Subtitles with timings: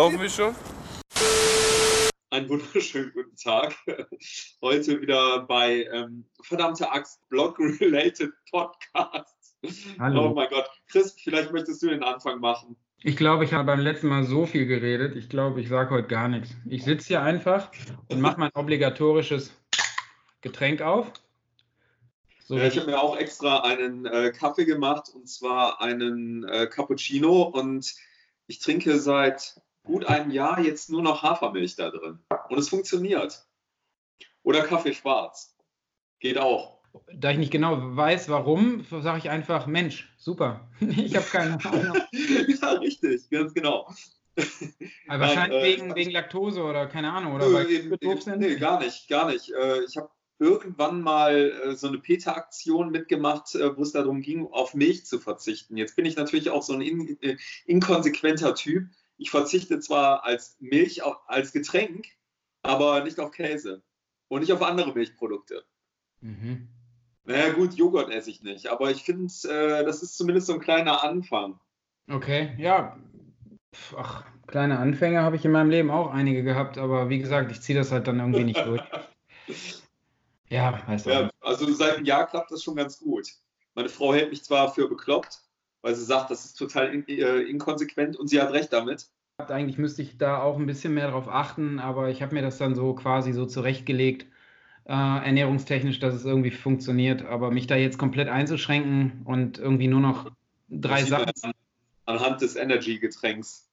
[0.00, 0.54] Laufen wir schon?
[2.30, 3.76] Einen wunderschönen guten Tag.
[4.62, 9.58] Heute wieder bei ähm, verdammte Axt Blog-Related Podcast.
[9.98, 10.30] Hallo.
[10.30, 10.70] Oh mein Gott.
[10.90, 12.76] Chris, vielleicht möchtest du den Anfang machen.
[13.02, 15.16] Ich glaube, ich habe beim letzten Mal so viel geredet.
[15.16, 16.56] Ich glaube, ich sage heute gar nichts.
[16.64, 17.70] Ich sitze hier einfach
[18.08, 19.52] und mache mein obligatorisches
[20.40, 21.12] Getränk auf.
[22.46, 26.68] So Ja, ich habe mir auch extra einen äh, Kaffee gemacht und zwar einen äh,
[26.68, 27.94] Cappuccino und
[28.46, 32.18] ich trinke seit gut einem Jahr jetzt nur noch Hafermilch da drin.
[32.48, 33.46] Und es funktioniert.
[34.42, 35.56] Oder Kaffee schwarz.
[36.18, 36.80] Geht auch.
[37.14, 40.68] da ich nicht genau weiß, warum, sage ich einfach, Mensch, super.
[40.80, 41.98] Ich habe keine Ahnung.
[42.12, 43.88] ja, richtig, ganz genau.
[45.08, 48.38] Aber wahrscheinlich äh, wegen, wegen Laktose oder keine Ahnung, oder weil eben, doof sind.
[48.38, 49.50] nee, gar nicht, gar nicht.
[49.50, 54.46] Äh, ich habe irgendwann mal äh, so eine PETA-Aktion mitgemacht, äh, wo es darum ging,
[54.46, 55.76] auf Milch zu verzichten.
[55.76, 57.18] Jetzt bin ich natürlich auch so ein in,
[57.66, 58.84] inkonsequenter Typ.
[59.20, 62.06] Ich verzichte zwar als Milch als Getränk,
[62.62, 63.82] aber nicht auf Käse
[64.28, 65.62] und nicht auf andere Milchprodukte.
[66.22, 66.68] Mhm.
[67.24, 70.60] Naja, gut, Joghurt esse ich nicht, aber ich finde, äh, das ist zumindest so ein
[70.60, 71.60] kleiner Anfang.
[72.10, 72.98] Okay, ja.
[73.94, 77.60] Ach, kleine Anfänge habe ich in meinem Leben auch einige gehabt, aber wie gesagt, ich
[77.60, 78.82] ziehe das halt dann irgendwie nicht durch.
[80.52, 81.10] Ja, weißt du.
[81.10, 83.28] Ja, also seit einem Jahr klappt das schon ganz gut.
[83.76, 85.38] Meine Frau hält mich zwar für bekloppt,
[85.82, 89.08] weil sie sagt, das ist total in, äh, inkonsequent und sie hat recht damit.
[89.38, 92.58] Eigentlich müsste ich da auch ein bisschen mehr drauf achten, aber ich habe mir das
[92.58, 94.26] dann so quasi so zurechtgelegt,
[94.84, 97.24] äh, ernährungstechnisch, dass es irgendwie funktioniert.
[97.24, 100.30] Aber mich da jetzt komplett einzuschränken und irgendwie nur noch
[100.68, 101.32] drei Sachen.
[101.42, 101.52] an-
[102.06, 103.68] Anhand des Energy-Getränks.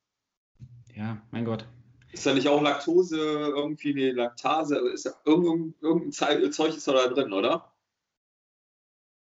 [0.95, 1.66] Ja, mein Gott.
[2.11, 4.77] Ist da nicht auch Laktose, irgendwie eine Laktase?
[4.94, 7.71] Ist da irgendein, irgendein Zeug ist da drin, oder?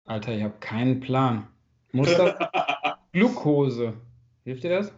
[0.05, 1.47] Alter, ich habe keinen Plan.
[1.91, 2.35] Muss das
[3.11, 3.93] Glucose?
[4.43, 4.93] Hilft dir das?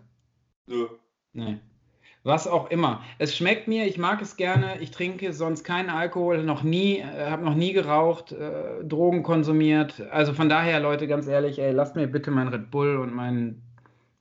[0.67, 0.87] Nö.
[1.33, 1.59] Nee.
[2.25, 3.03] Was auch immer.
[3.19, 4.79] Es schmeckt mir, ich mag es gerne.
[4.79, 10.01] Ich trinke sonst keinen Alkohol, noch nie, äh, habe noch nie geraucht, äh, Drogen konsumiert.
[10.09, 13.61] Also von daher, Leute, ganz ehrlich, ey, lasst mir bitte mein Red Bull und mein,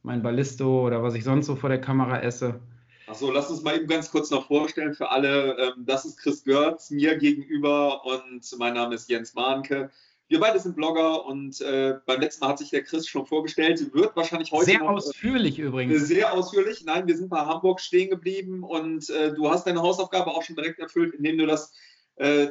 [0.02, 2.60] mein Ballisto oder was ich sonst so vor der Kamera esse.
[3.06, 5.56] Achso, lass uns mal eben ganz kurz noch vorstellen für alle.
[5.58, 9.90] Ähm, das ist Chris Görz, mir gegenüber und mein Name ist Jens Mahnke.
[10.32, 13.92] Wir beide sind Blogger und äh, beim letzten Mal hat sich der Chris schon vorgestellt.
[13.92, 16.06] Wird wahrscheinlich heute Sehr noch, äh, ausführlich übrigens.
[16.06, 16.84] Sehr ausführlich.
[16.86, 20.56] Nein, wir sind bei Hamburg stehen geblieben und äh, du hast deine Hausaufgabe auch schon
[20.56, 21.74] direkt erfüllt, indem du das
[22.16, 22.48] äh,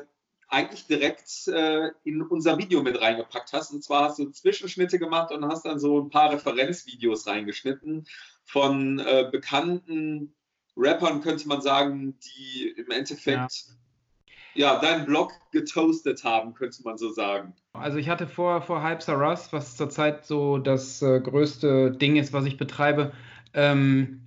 [0.47, 3.71] eigentlich direkt äh, in unser Video mit reingepackt hast.
[3.71, 8.05] Und zwar hast du Zwischenschnitte gemacht und hast dann so ein paar Referenzvideos reingeschnitten
[8.43, 10.35] von äh, bekannten
[10.77, 13.73] Rappern, könnte man sagen, die im Endeffekt ja.
[14.55, 17.53] Deinen Blog getoastet haben, könnte man so sagen.
[17.73, 22.33] Also ich hatte vor, vor Hype Saras, was zurzeit so das äh, größte Ding ist,
[22.33, 23.11] was ich betreibe,
[23.53, 24.21] ähm,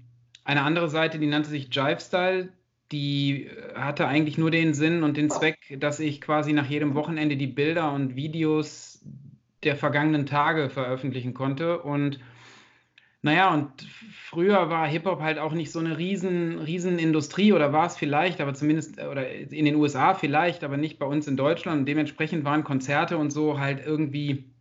[0.44, 2.48] eine andere Seite, die nannte sich Jive Style.
[2.92, 6.94] Die äh, hatte eigentlich nur den Sinn und den Zweck, dass ich quasi nach jedem
[6.94, 9.00] Wochenende die Bilder und Videos
[9.62, 11.80] der vergangenen Tage veröffentlichen konnte.
[11.80, 12.20] Und
[13.24, 13.70] naja, und
[14.28, 18.42] früher war Hip-Hop halt auch nicht so eine riesen, riesen Industrie oder war es vielleicht,
[18.42, 21.78] aber zumindest, oder in den USA vielleicht, aber nicht bei uns in Deutschland.
[21.80, 24.52] Und dementsprechend waren Konzerte und so halt irgendwie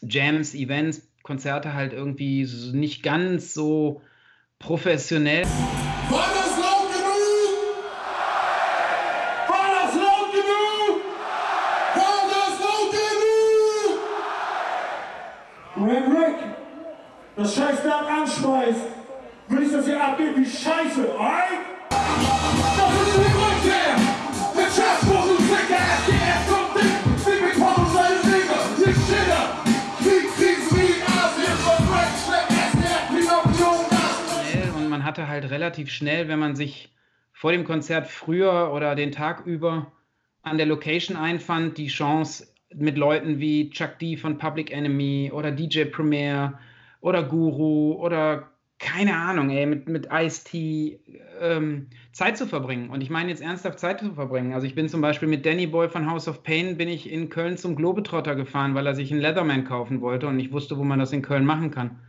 [0.00, 4.02] Jams, Events, Konzerte halt irgendwie nicht ganz so
[4.58, 5.44] professionell.
[5.44, 7.60] War das laut genug?
[9.46, 11.00] War das laut genug?
[11.94, 14.00] War das laut genug?
[15.76, 16.52] Wenn Rick
[17.36, 17.56] das
[18.42, 18.86] Anschmeißt,
[19.48, 21.62] will ich, dass ihr abgeht wie Scheiße, alright?
[21.90, 23.94] Das ist die Rückkehr!
[24.56, 26.92] Der Transport und Sicker, FDF kommt dick!
[27.24, 29.44] Wir bekommen seine Dinge, nicht Schiller!
[30.02, 35.28] Krieg, Krisen wie in Asien, von Frank Schleck, SDF, Pinocchio, das schnell und man hatte
[35.28, 36.92] halt relativ schnell, wenn man sich
[37.32, 39.92] vor dem Konzert früher oder den Tag über
[40.42, 45.52] an der Location einfand, die Chance mit Leuten wie Chuck D von Public Enemy oder
[45.52, 46.58] DJ Premier
[47.02, 48.48] oder Guru oder
[48.78, 50.98] keine Ahnung, ey, mit, mit Ice-T
[51.40, 52.90] ähm, Zeit zu verbringen.
[52.90, 54.54] Und ich meine jetzt ernsthaft Zeit zu verbringen.
[54.54, 57.28] Also ich bin zum Beispiel mit Danny Boy von House of Pain, bin ich in
[57.28, 60.84] Köln zum Globetrotter gefahren, weil er sich einen Leatherman kaufen wollte und ich wusste, wo
[60.84, 62.00] man das in Köln machen kann.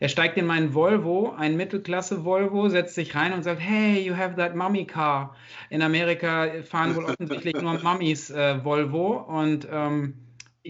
[0.00, 4.36] Er steigt in meinen Volvo, ein Mittelklasse-Volvo, setzt sich rein und sagt, hey, you have
[4.36, 5.36] that mummy car.
[5.70, 10.14] In Amerika fahren wohl offensichtlich nur Mummies äh, Volvo und ähm,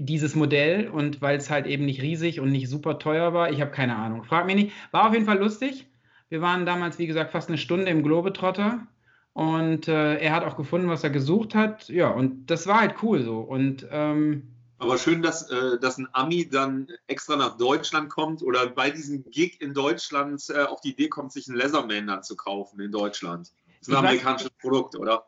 [0.01, 3.61] dieses Modell und weil es halt eben nicht riesig und nicht super teuer war, ich
[3.61, 4.25] habe keine Ahnung.
[4.25, 4.73] Frag mich nicht.
[4.91, 5.87] War auf jeden Fall lustig.
[6.29, 8.87] Wir waren damals, wie gesagt, fast eine Stunde im Globetrotter
[9.33, 11.89] und äh, er hat auch gefunden, was er gesucht hat.
[11.89, 13.39] Ja, und das war halt cool so.
[13.39, 18.67] Und ähm, Aber schön, dass, äh, dass ein Ami dann extra nach Deutschland kommt oder
[18.67, 22.37] bei diesem Gig in Deutschland äh, auf die Idee kommt, sich einen Leatherman dann zu
[22.37, 23.53] kaufen in Deutschland.
[23.79, 25.25] Das ist ein amerikanisches Produkt, oder?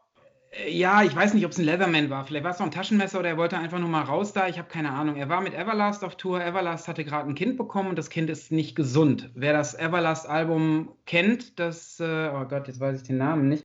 [0.50, 2.25] Äh, ja, ich weiß nicht, ob es ein Leatherman war.
[2.25, 4.49] Vielleicht war es noch ein Taschenmesser oder er wollte einfach nur mal raus da.
[4.49, 5.17] Ich habe keine Ahnung.
[5.17, 6.43] Er war mit Everlast auf Tour.
[6.43, 9.31] Everlast hatte gerade ein Kind bekommen und das Kind ist nicht gesund.
[9.35, 13.64] Wer das Everlast-Album kennt, das, äh, oh Gott, jetzt weiß ich den Namen nicht.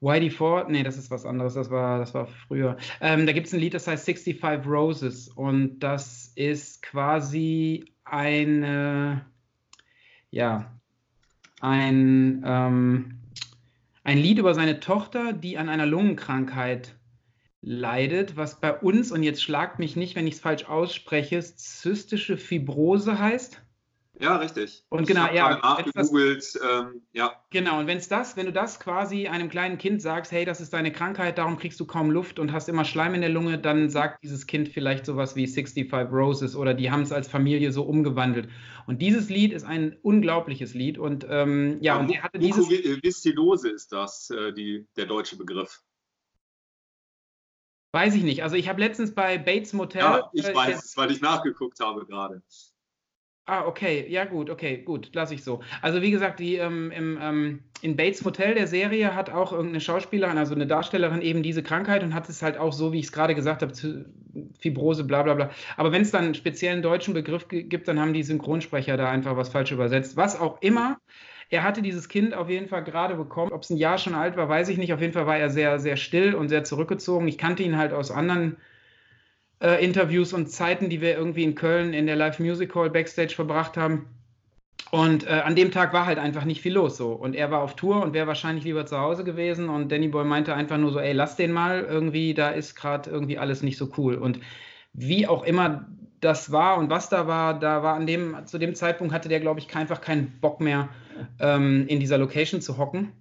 [0.00, 2.76] YD4, nee, das ist was anderes, das war, das war früher.
[3.00, 9.26] Ähm, da gibt es ein Lied, das heißt 65 Roses und das ist quasi eine,
[10.30, 10.72] ja,
[11.60, 13.17] ein, ähm,
[14.08, 16.94] ein Lied über seine Tochter, die an einer Lungenkrankheit
[17.60, 22.38] leidet, was bei uns, und jetzt schlagt mich nicht, wenn ich es falsch ausspreche, zystische
[22.38, 23.60] Fibrose heißt.
[24.20, 24.84] Ja, richtig.
[24.88, 25.58] Und genau, ja.
[25.58, 27.32] Nachgegoogelt, ähm, ja.
[27.50, 30.60] Genau, und wenn es das, wenn du das quasi einem kleinen Kind sagst, hey, das
[30.60, 33.58] ist deine Krankheit, darum kriegst du kaum Luft und hast immer Schleim in der Lunge,
[33.58, 37.70] dann sagt dieses Kind vielleicht sowas wie 65 Roses oder die haben es als Familie
[37.70, 38.48] so umgewandelt.
[38.86, 42.68] Und dieses Lied ist ein unglaubliches Lied und ähm, ja, ja, und er hatte dieses.
[42.68, 45.82] Mukoviszidose ist das, äh, die, der deutsche Begriff.
[47.92, 48.42] Weiß ich nicht.
[48.42, 50.02] Also ich habe letztens bei Bates Motel.
[50.02, 52.42] Ja, ich äh, weiß es, weil ich nachgeguckt habe gerade.
[53.50, 55.62] Ah, okay, ja gut, okay, gut, lasse ich so.
[55.80, 59.80] Also wie gesagt, die ähm, im, ähm, in Bates Motel der Serie hat auch irgendeine
[59.80, 63.06] Schauspielerin, also eine Darstellerin eben diese Krankheit und hat es halt auch so, wie ich
[63.06, 63.72] es gerade gesagt habe,
[64.60, 65.50] Fibrose, bla bla bla.
[65.78, 69.34] Aber wenn es dann einen speziellen deutschen Begriff gibt, dann haben die Synchronsprecher da einfach
[69.38, 70.18] was falsch übersetzt.
[70.18, 71.00] Was auch immer.
[71.48, 73.52] Er hatte dieses Kind auf jeden Fall gerade bekommen.
[73.52, 74.92] Ob es ein Jahr schon alt war, weiß ich nicht.
[74.92, 77.26] Auf jeden Fall war er sehr, sehr still und sehr zurückgezogen.
[77.28, 78.58] Ich kannte ihn halt aus anderen
[79.66, 83.76] Interviews und Zeiten, die wir irgendwie in Köln in der Live Music Hall Backstage verbracht
[83.76, 84.06] haben.
[84.90, 87.12] Und äh, an dem Tag war halt einfach nicht viel los so.
[87.12, 89.68] Und er war auf Tour und wäre wahrscheinlich lieber zu Hause gewesen.
[89.68, 93.10] Und Danny Boy meinte einfach nur so, ey, lass den mal, irgendwie, da ist gerade
[93.10, 94.14] irgendwie alles nicht so cool.
[94.14, 94.40] Und
[94.94, 95.86] wie auch immer
[96.20, 99.40] das war und was da war, da war an dem, zu dem Zeitpunkt hatte der,
[99.40, 100.88] glaube ich, einfach keinen Bock mehr,
[101.38, 103.12] ähm, in dieser Location zu hocken.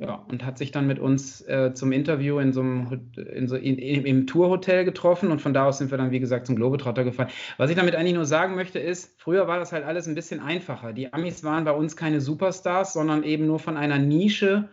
[0.00, 3.54] Ja, und hat sich dann mit uns äh, zum Interview in so einem in so,
[3.54, 6.56] in, in, im Tourhotel getroffen und von da aus sind wir dann, wie gesagt, zum
[6.56, 7.30] Globetrotter gefahren.
[7.58, 10.40] Was ich damit eigentlich nur sagen möchte, ist, früher war das halt alles ein bisschen
[10.40, 10.92] einfacher.
[10.92, 14.68] Die Amis waren bei uns keine Superstars, sondern eben nur von einer Nische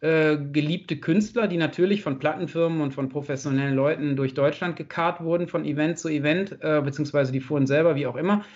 [0.00, 5.46] äh, geliebte Künstler, die natürlich von Plattenfirmen und von professionellen Leuten durch Deutschland gekarrt wurden,
[5.46, 8.46] von Event zu Event, äh, beziehungsweise die fuhren selber, wie auch immer.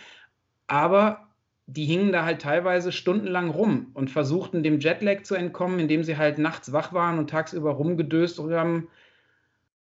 [0.69, 1.27] Aber
[1.70, 6.17] die hingen da halt teilweise stundenlang rum und versuchten dem Jetlag zu entkommen, indem sie
[6.17, 8.88] halt nachts wach waren und tagsüber rumgedöst haben.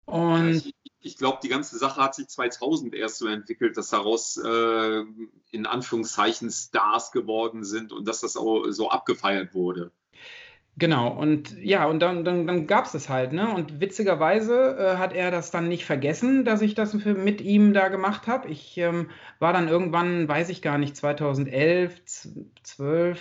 [0.04, 4.36] Und ich, ich glaube, die ganze Sache hat sich 2000 erst so entwickelt, dass daraus
[4.36, 5.04] äh,
[5.50, 9.90] in Anführungszeichen Stars geworden sind und dass das auch so abgefeiert wurde.
[10.78, 13.52] Genau, und ja, und dann, dann, dann gab es das halt, ne?
[13.52, 17.72] Und witzigerweise äh, hat er das dann nicht vergessen, dass ich das für, mit ihm
[17.72, 18.48] da gemacht habe.
[18.48, 19.10] Ich ähm,
[19.40, 22.00] war dann irgendwann, weiß ich gar nicht, 2011,
[22.62, 23.20] 12,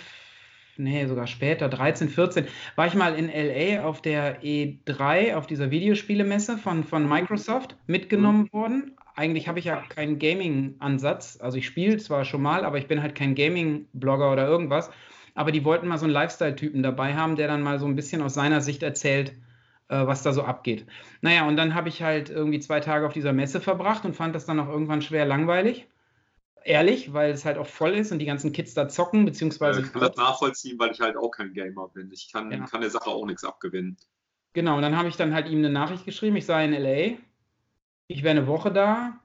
[0.76, 2.46] nee, sogar später, 13, 14,
[2.76, 8.48] war ich mal in LA auf der E3, auf dieser Videospielemesse von, von Microsoft, mitgenommen
[8.52, 8.56] mhm.
[8.56, 8.92] worden.
[9.16, 11.40] Eigentlich habe ich ja keinen Gaming-Ansatz.
[11.40, 14.90] Also ich spiele zwar schon mal, aber ich bin halt kein Gaming-Blogger oder irgendwas
[15.38, 18.22] aber die wollten mal so einen Lifestyle-Typen dabei haben, der dann mal so ein bisschen
[18.22, 19.30] aus seiner Sicht erzählt,
[19.86, 20.84] äh, was da so abgeht.
[21.20, 24.34] Naja, und dann habe ich halt irgendwie zwei Tage auf dieser Messe verbracht und fand
[24.34, 25.86] das dann auch irgendwann schwer langweilig.
[26.64, 29.80] Ehrlich, weil es halt auch voll ist und die ganzen Kids da zocken, beziehungsweise.
[29.82, 32.10] Ich kann das nachvollziehen, weil ich halt auch kein Gamer bin.
[32.10, 32.66] Ich kann, ja.
[32.66, 33.96] kann der Sache auch nichts abgewinnen.
[34.54, 37.16] Genau, und dann habe ich dann halt ihm eine Nachricht geschrieben, ich sei in LA,
[38.08, 39.20] ich wäre eine Woche da,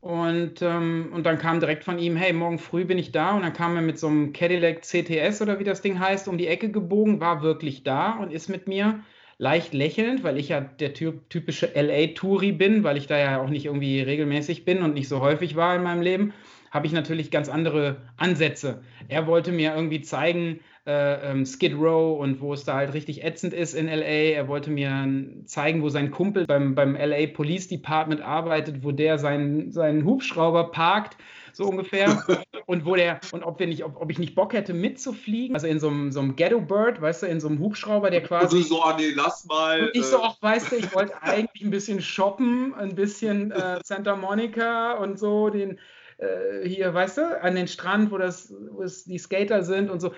[0.00, 3.32] und, ähm, und dann kam direkt von ihm, hey, morgen früh bin ich da.
[3.32, 6.38] Und dann kam er mit so einem Cadillac CTS oder wie das Ding heißt, um
[6.38, 9.00] die Ecke gebogen, war wirklich da und ist mit mir
[9.36, 13.66] leicht lächelnd, weil ich ja der typische LA-Touri bin, weil ich da ja auch nicht
[13.66, 16.32] irgendwie regelmäßig bin und nicht so häufig war in meinem Leben,
[16.70, 18.82] habe ich natürlich ganz andere Ansätze.
[19.08, 23.22] Er wollte mir irgendwie zeigen, äh, ähm, Skid Row und wo es da halt richtig
[23.22, 24.32] ätzend ist in LA.
[24.32, 25.06] Er wollte mir
[25.44, 30.70] zeigen, wo sein Kumpel beim, beim LA Police Department arbeitet, wo der seinen, seinen Hubschrauber
[30.70, 31.16] parkt,
[31.52, 32.24] so ungefähr.
[32.66, 35.54] und wo der, und ob wir nicht, ob, ob ich nicht Bock hätte, mitzufliegen.
[35.54, 38.22] Also in so einem, so einem Ghetto Bird, weißt du, in so einem Hubschrauber, der
[38.22, 38.58] quasi.
[38.58, 39.82] Und so, ah nee, lass mal.
[39.82, 43.50] Und ich so, auch, äh, weißt du, ich wollte eigentlich ein bisschen shoppen, ein bisschen
[43.50, 45.78] äh, Santa Monica und so, den
[46.18, 50.00] äh, hier, weißt du, an den Strand, wo das, wo es die Skater sind und
[50.00, 50.12] so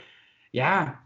[0.52, 0.98] ja,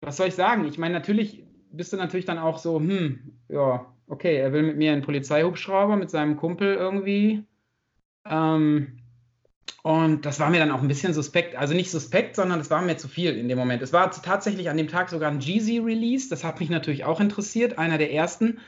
[0.00, 0.64] was soll ich sagen?
[0.66, 4.76] Ich meine, natürlich bist du natürlich dann auch so, hm, ja, okay, er will mit
[4.76, 7.44] mir einen Polizeihubschrauber mit seinem Kumpel irgendwie.
[8.24, 8.98] Ähm,
[9.82, 11.54] und das war mir dann auch ein bisschen suspekt.
[11.54, 13.82] Also nicht suspekt, sondern es war mir zu viel in dem Moment.
[13.82, 16.28] Es war tatsächlich an dem Tag sogar ein Jeezy-Release.
[16.28, 18.58] Das hat mich natürlich auch interessiert, einer der ersten.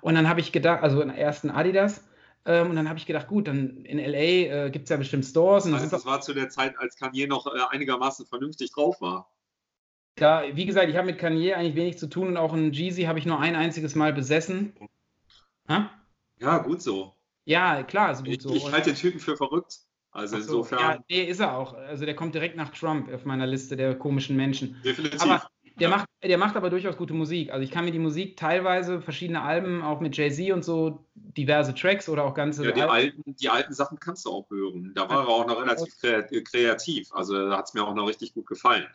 [0.00, 2.04] Und dann habe ich gedacht, also einen ersten Adidas.
[2.44, 5.24] Ähm, und dann habe ich gedacht, gut, dann in LA äh, gibt es ja bestimmt
[5.24, 5.66] Stores.
[5.66, 9.00] Und das, heißt, das war zu der Zeit, als Kanye noch äh, einigermaßen vernünftig drauf
[9.00, 9.28] war.
[10.16, 13.04] Da, wie gesagt, ich habe mit Kanye eigentlich wenig zu tun und auch einen Jeezy
[13.04, 14.74] habe ich nur ein einziges Mal besessen.
[15.68, 15.90] Ha?
[16.38, 17.14] Ja, gut so.
[17.44, 18.54] Ja, klar, ist gut ich, so.
[18.54, 19.78] Ich halte den Typen für verrückt.
[20.12, 20.80] Also so, insofern.
[20.80, 21.74] Ja, nee, ist er auch.
[21.74, 24.76] Also der kommt direkt nach Trump auf meiner Liste der komischen Menschen.
[24.84, 25.22] Definitiv.
[25.22, 25.46] Aber
[25.78, 25.96] der, ja.
[25.96, 27.52] macht, der macht aber durchaus gute Musik.
[27.52, 31.74] Also ich kann mir die Musik teilweise, verschiedene Alben, auch mit Jay-Z und so, diverse
[31.74, 32.64] Tracks oder auch ganze.
[32.64, 34.92] Ja, die alten, die alten Sachen kannst du auch hören.
[34.94, 35.96] Da war er auch noch relativ
[36.44, 37.12] kreativ.
[37.12, 38.86] Also da hat es mir auch noch richtig gut gefallen.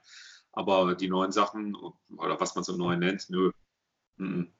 [0.55, 1.75] Aber die neuen Sachen,
[2.17, 3.51] oder was man so neu nennt, nö.
[4.17, 4.51] Mhm.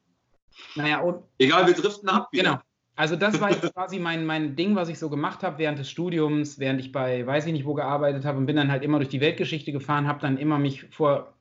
[0.76, 1.24] Naja, und.
[1.38, 2.30] Egal, wir driften ab.
[2.32, 2.44] Wieder.
[2.44, 2.62] Genau.
[2.98, 5.90] Also das war jetzt quasi mein, mein Ding, was ich so gemacht habe während des
[5.90, 9.00] Studiums, während ich bei weiß ich nicht wo gearbeitet habe und bin dann halt immer
[9.00, 11.34] durch die Weltgeschichte gefahren, habe dann immer mich vor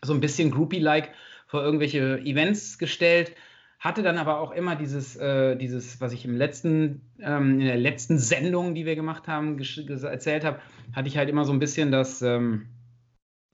[0.00, 1.10] so ein bisschen Groupie-like
[1.46, 3.32] vor irgendwelche Events gestellt,
[3.78, 7.76] hatte dann aber auch immer dieses, äh, dieses was ich im letzten, ähm, in der
[7.76, 10.60] letzten Sendung, die wir gemacht haben, erzählt habe,
[10.94, 12.66] hatte ich halt immer so ein bisschen das, ähm,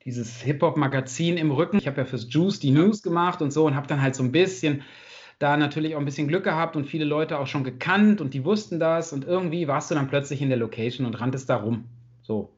[0.04, 1.78] dieses Hip-Hop-Magazin im Rücken.
[1.78, 4.23] Ich habe ja fürs Juice die News gemacht und so und habe dann halt so
[4.23, 4.83] ein bisschen
[5.38, 8.45] da natürlich auch ein bisschen Glück gehabt und viele Leute auch schon gekannt und die
[8.45, 11.87] wussten das und irgendwie warst du dann plötzlich in der Location und ranntest da rum.
[12.23, 12.52] So.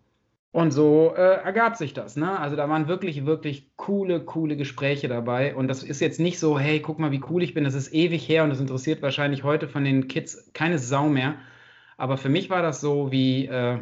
[0.50, 2.16] Und so äh, ergab sich das.
[2.16, 2.38] Ne?
[2.38, 5.54] Also da waren wirklich, wirklich coole, coole Gespräche dabei.
[5.54, 7.64] Und das ist jetzt nicht so, hey, guck mal, wie cool ich bin.
[7.64, 11.36] Das ist ewig her und das interessiert wahrscheinlich heute von den Kids keine Sau mehr.
[11.96, 13.46] Aber für mich war das so wie.
[13.46, 13.78] Äh,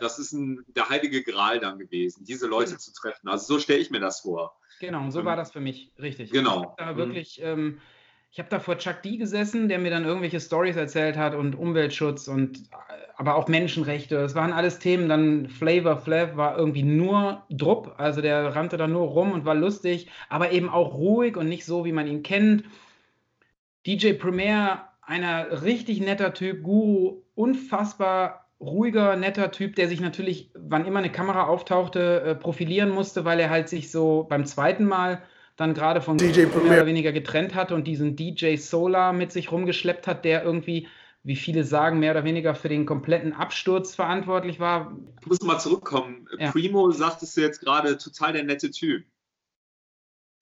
[0.00, 3.28] das ist ein, der heilige Gral dann gewesen, diese Leute zu treffen.
[3.28, 4.56] Also so stelle ich mir das vor.
[4.80, 6.30] Genau, und so ähm, war das für mich, richtig.
[6.30, 6.62] Genau.
[6.62, 6.96] Ich habe da mhm.
[6.96, 7.80] wirklich, ähm,
[8.30, 11.54] ich habe da vor Chuck D gesessen, der mir dann irgendwelche Stories erzählt hat und
[11.54, 12.70] Umweltschutz und
[13.16, 14.14] aber auch Menschenrechte.
[14.14, 15.10] Das waren alles Themen.
[15.10, 19.54] Dann Flavor Flav war irgendwie nur Drupp, also der rannte da nur rum und war
[19.54, 22.64] lustig, aber eben auch ruhig und nicht so, wie man ihn kennt.
[23.86, 30.86] DJ Premier, einer richtig netter Typ, Guru, unfassbar ruhiger, netter Typ, der sich natürlich, wann
[30.86, 35.22] immer eine Kamera auftauchte, äh, profilieren musste, weil er halt sich so beim zweiten Mal
[35.56, 39.50] dann gerade von DJ mehr oder weniger getrennt hatte und diesen DJ Solar mit sich
[39.50, 40.88] rumgeschleppt hat, der irgendwie,
[41.22, 44.96] wie viele sagen, mehr oder weniger für den kompletten Absturz verantwortlich war.
[45.20, 46.28] Ich muss mal zurückkommen.
[46.38, 46.50] Ja.
[46.50, 49.04] Primo sagtest du jetzt gerade, total der nette Typ.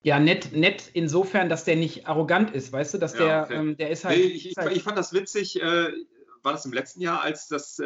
[0.02, 3.54] Ja, nett, nett insofern, dass der nicht arrogant ist, weißt du, dass ja, der, okay.
[3.54, 4.16] ähm, der ist halt.
[4.16, 5.60] Nee, ich, ich, ich, fand das witzig.
[5.60, 5.88] Äh,
[6.42, 7.84] war das im letzten Jahr, als das äh,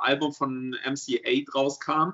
[0.00, 2.12] Album von MCA rauskam?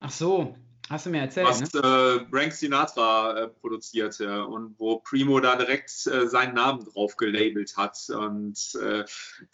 [0.00, 0.56] Ach so,
[0.88, 1.46] hast du mir erzählt.
[1.46, 1.80] Was ne?
[1.80, 7.76] äh, Frank Sinatra äh, produzierte und wo Primo da direkt äh, seinen Namen drauf gelabelt
[7.76, 9.04] hat und äh,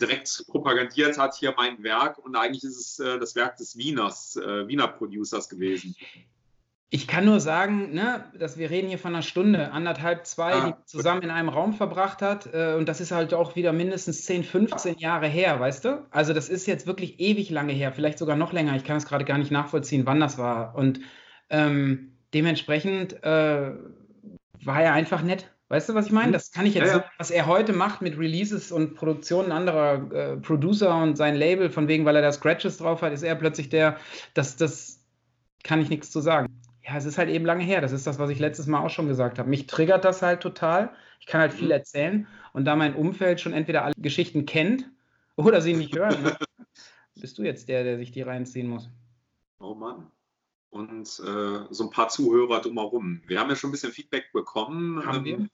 [0.00, 2.19] direkt propagandiert hat, hier mein Werk.
[2.19, 5.97] Und eigentlich ist es das Werk des Wieners, Wiener Producers gewesen.
[6.88, 10.66] Ich kann nur sagen, ne, dass wir reden hier von einer Stunde, anderthalb, zwei, ah,
[10.66, 12.49] die zusammen in einem Raum verbracht hat.
[12.55, 16.07] Äh, und das ist halt auch wieder mindestens 10, 15 Jahre her, weißt du?
[16.11, 18.76] Also das ist jetzt wirklich ewig lange her, vielleicht sogar noch länger.
[18.76, 20.76] Ich kann es gerade gar nicht nachvollziehen, wann das war.
[20.76, 21.00] Und
[21.50, 23.73] ähm, dementsprechend äh,
[24.64, 25.50] war er einfach nett.
[25.69, 26.28] Weißt du, was ich meine?
[26.28, 26.33] Mhm.
[26.35, 27.05] Das kann ich jetzt, ja, ja.
[27.19, 31.88] Was er heute macht mit Releases und Produktionen anderer äh, Producer und sein Label, von
[31.88, 33.97] wegen, weil er da Scratches drauf hat, ist er plötzlich der,
[34.35, 35.00] das, das
[35.64, 36.56] kann ich nichts zu sagen
[36.87, 37.81] ja, es ist halt eben lange her.
[37.81, 39.49] Das ist das, was ich letztes Mal auch schon gesagt habe.
[39.49, 40.95] Mich triggert das halt total.
[41.19, 41.73] Ich kann halt viel mhm.
[41.73, 42.28] erzählen.
[42.52, 44.88] Und da mein Umfeld schon entweder alle Geschichten kennt
[45.35, 46.37] oder sie nicht hören, ne?
[47.16, 48.88] bist du jetzt der, der sich die reinziehen muss.
[49.59, 50.11] Oh Mann.
[50.71, 53.23] Und äh, so ein paar Zuhörer drumherum.
[53.26, 55.05] Wir haben ja schon ein bisschen Feedback bekommen.
[55.05, 55.49] Haben wir?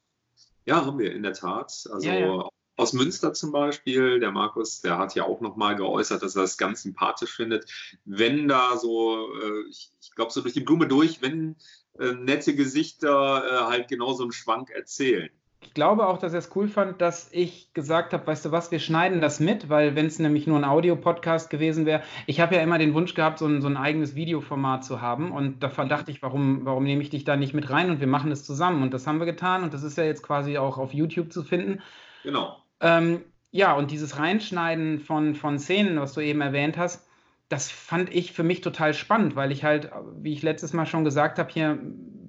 [0.67, 1.89] Ja, haben wir in der Tat.
[1.91, 6.23] Also ja, ja aus Münster zum Beispiel, der Markus, der hat ja auch nochmal geäußert,
[6.23, 7.71] dass er das ganz sympathisch findet,
[8.05, 11.57] wenn da so, äh, ich, glaube so durch die Blume durch, wenn
[11.99, 15.31] äh, nette Gesichter äh, halt genau so einen Schwank erzählen.
[15.65, 18.73] Ich glaube auch, dass er es cool fand, dass ich gesagt habe, weißt du was,
[18.73, 22.57] wir schneiden das mit, weil wenn es nämlich nur ein Audio-Podcast gewesen wäre, ich habe
[22.57, 25.69] ja immer den Wunsch gehabt, so ein, so ein eigenes Videoformat zu haben und da
[25.69, 28.45] dachte ich, warum, warum nehme ich dich da nicht mit rein und wir machen es
[28.45, 31.33] zusammen und das haben wir getan und das ist ja jetzt quasi auch auf YouTube
[31.33, 31.81] zu finden.
[32.25, 32.62] Genau.
[32.83, 37.07] Ähm, ja, und dieses Reinschneiden von, von Szenen, was du eben erwähnt hast,
[37.49, 41.05] das fand ich für mich total spannend, weil ich halt, wie ich letztes Mal schon
[41.05, 41.79] gesagt habe, hier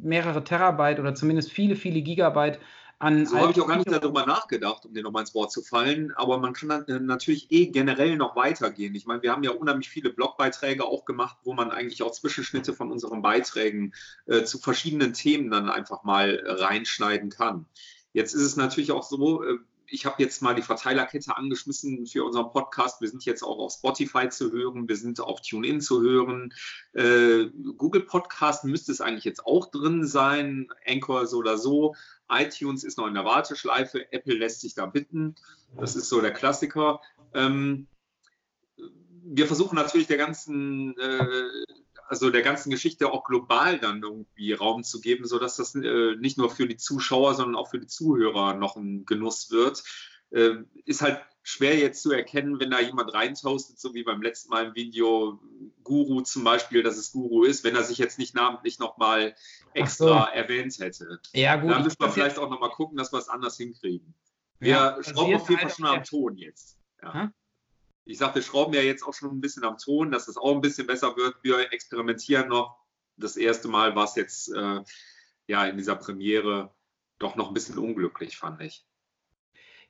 [0.02, 2.60] mehrere Terabyte oder zumindest viele, viele Gigabyte
[3.00, 3.26] an.
[3.26, 6.12] So habe ich auch gar nicht darüber nachgedacht, um dir nochmal ins Wort zu fallen.
[6.16, 8.94] Aber man kann äh, natürlich eh generell noch weitergehen.
[8.96, 12.74] Ich meine, wir haben ja unheimlich viele Blogbeiträge auch gemacht, wo man eigentlich auch Zwischenschnitte
[12.74, 13.94] von unseren Beiträgen
[14.26, 17.66] äh, zu verschiedenen Themen dann einfach mal reinschneiden kann.
[18.14, 22.24] Jetzt ist es natürlich auch so, äh, ich habe jetzt mal die Verteilerkette angeschmissen für
[22.24, 23.02] unseren Podcast.
[23.02, 26.54] Wir sind jetzt auch auf Spotify zu hören, wir sind auf TuneIn zu hören.
[26.94, 27.46] Äh,
[27.78, 31.96] Google Podcast müsste es eigentlich jetzt auch drin sein, Anchor so oder so.
[32.30, 35.36] iTunes ist noch in der Warteschleife, Apple lässt sich da bitten.
[35.78, 37.02] Das ist so der Klassiker.
[37.34, 37.88] Ähm,
[39.26, 41.48] wir versuchen natürlich der ganzen äh,
[42.14, 46.38] also der ganzen Geschichte auch global dann irgendwie Raum zu geben, sodass das äh, nicht
[46.38, 49.84] nur für die Zuschauer, sondern auch für die Zuhörer noch ein Genuss wird.
[50.30, 54.52] Äh, ist halt schwer jetzt zu erkennen, wenn da jemand reintoastet, so wie beim letzten
[54.52, 55.42] Mal im Video
[55.84, 59.34] Guru zum Beispiel, dass es Guru ist, wenn er sich jetzt nicht namentlich nochmal
[59.74, 60.32] extra so.
[60.38, 61.20] erwähnt hätte.
[61.34, 61.72] Ja, gut.
[61.72, 64.14] Dann müssen wir vielleicht auch nochmal gucken, dass wir es anders hinkriegen.
[64.60, 66.78] Wir ja, schrauben auf jeden Fall schon am Ton jetzt.
[67.02, 67.34] Ja
[68.06, 70.54] ich sage, wir schrauben ja jetzt auch schon ein bisschen am Ton, dass es auch
[70.54, 71.36] ein bisschen besser wird.
[71.42, 72.78] Wir experimentieren noch.
[73.16, 74.82] Das erste Mal war es jetzt äh,
[75.48, 76.74] ja in dieser Premiere
[77.20, 78.86] doch noch ein bisschen unglücklich, fand ich.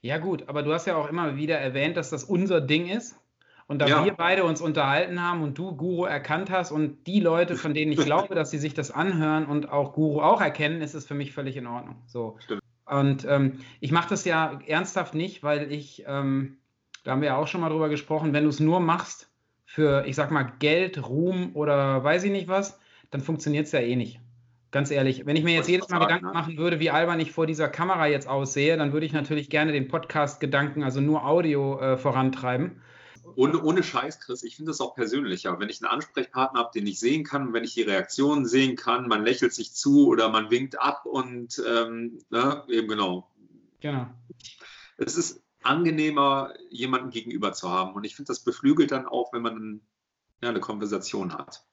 [0.02, 3.18] Ja, gut, aber du hast ja auch immer wieder erwähnt, dass das unser Ding ist.
[3.68, 4.06] Und da ja.
[4.06, 7.94] wir beide uns unterhalten haben und du Guru erkannt hast und die Leute, von denen
[7.94, 11.14] ich glaube, dass sie sich das anhören und auch Guru auch erkennen, ist es für
[11.14, 11.96] mich völlig in Ordnung.
[12.06, 12.38] So.
[12.40, 12.62] Stimmt.
[12.86, 16.58] Und ähm, ich mache das ja ernsthaft nicht, weil ich ähm,
[17.04, 19.30] da haben wir ja auch schon mal drüber gesprochen, wenn du es nur machst
[19.66, 22.80] für, ich sag mal, Geld, Ruhm oder weiß ich nicht was,
[23.12, 24.20] dann funktioniert es ja eh nicht.
[24.72, 26.34] Ganz ehrlich, wenn ich mir jetzt jedes Mal Gedanken ne?
[26.34, 29.72] machen würde, wie albern ich vor dieser Kamera jetzt aussehe, dann würde ich natürlich gerne
[29.72, 32.82] den Podcast-Gedanken, also nur Audio, äh, vorantreiben.
[33.36, 35.60] Ohne, ohne Scheiß, Chris, ich finde das auch persönlicher.
[35.60, 39.08] Wenn ich einen Ansprechpartner habe, den ich sehen kann, wenn ich die Reaktionen sehen kann,
[39.08, 43.30] man lächelt sich zu oder man winkt ab und ähm, ne, eben genau.
[43.80, 44.08] Genau.
[44.98, 47.94] Es ist, angenehmer, jemanden gegenüber zu haben.
[47.94, 49.82] Und ich finde, das beflügelt dann auch, wenn man
[50.42, 51.66] ja, eine Konversation hat.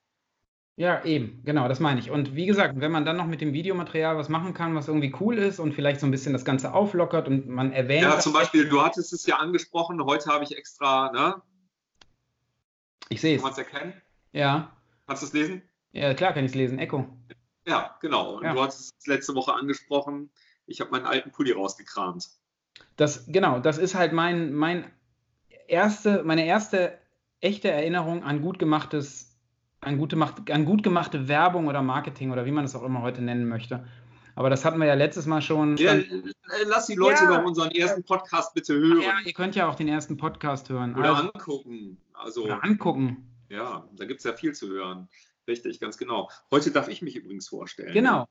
[0.76, 2.11] Ja, eben, genau, das meine ich.
[2.11, 5.14] Und wie gesagt, wenn man dann noch mit dem Videomaterial was machen kann, was irgendwie
[5.20, 8.02] cool ist und vielleicht so ein bisschen das Ganze auflockert und man erwähnt.
[8.02, 11.42] Ja, zum Beispiel, du hattest es ja angesprochen, heute habe ich extra, ne?
[13.11, 13.42] Ich sehe es.
[13.42, 13.92] Kannst du es erkennen?
[14.32, 14.75] Ja.
[15.06, 15.62] Kannst du es lesen?
[15.92, 16.78] Ja, klar kann ich es lesen.
[16.78, 17.06] Echo.
[17.66, 18.37] Ja, genau.
[18.37, 18.54] Und ja.
[18.54, 20.30] du hattest es letzte Woche angesprochen.
[20.66, 22.28] Ich habe meinen alten Pulli rausgekramt.
[22.97, 24.85] Das, genau, das ist halt mein, mein
[25.68, 26.99] erste, meine erste
[27.40, 29.38] echte Erinnerung an gut gemachtes,
[29.80, 30.16] an, gute,
[30.50, 33.85] an gut gemachte Werbung oder Marketing oder wie man es auch immer heute nennen möchte.
[34.35, 35.76] Aber das hatten wir ja letztes Mal schon.
[35.76, 35.94] Ja,
[36.66, 37.38] lass die Leute ja.
[37.38, 39.03] doch unseren ersten Podcast bitte hören.
[39.03, 40.94] Ja, ihr könnt ja auch den ersten Podcast hören.
[40.96, 41.98] Oder also, angucken.
[42.12, 43.26] Also, oder angucken.
[43.48, 45.09] Ja, da gibt es ja viel zu hören.
[45.48, 46.31] Richtig, ganz genau.
[46.50, 47.92] Heute darf ich mich übrigens vorstellen.
[47.92, 48.26] Genau.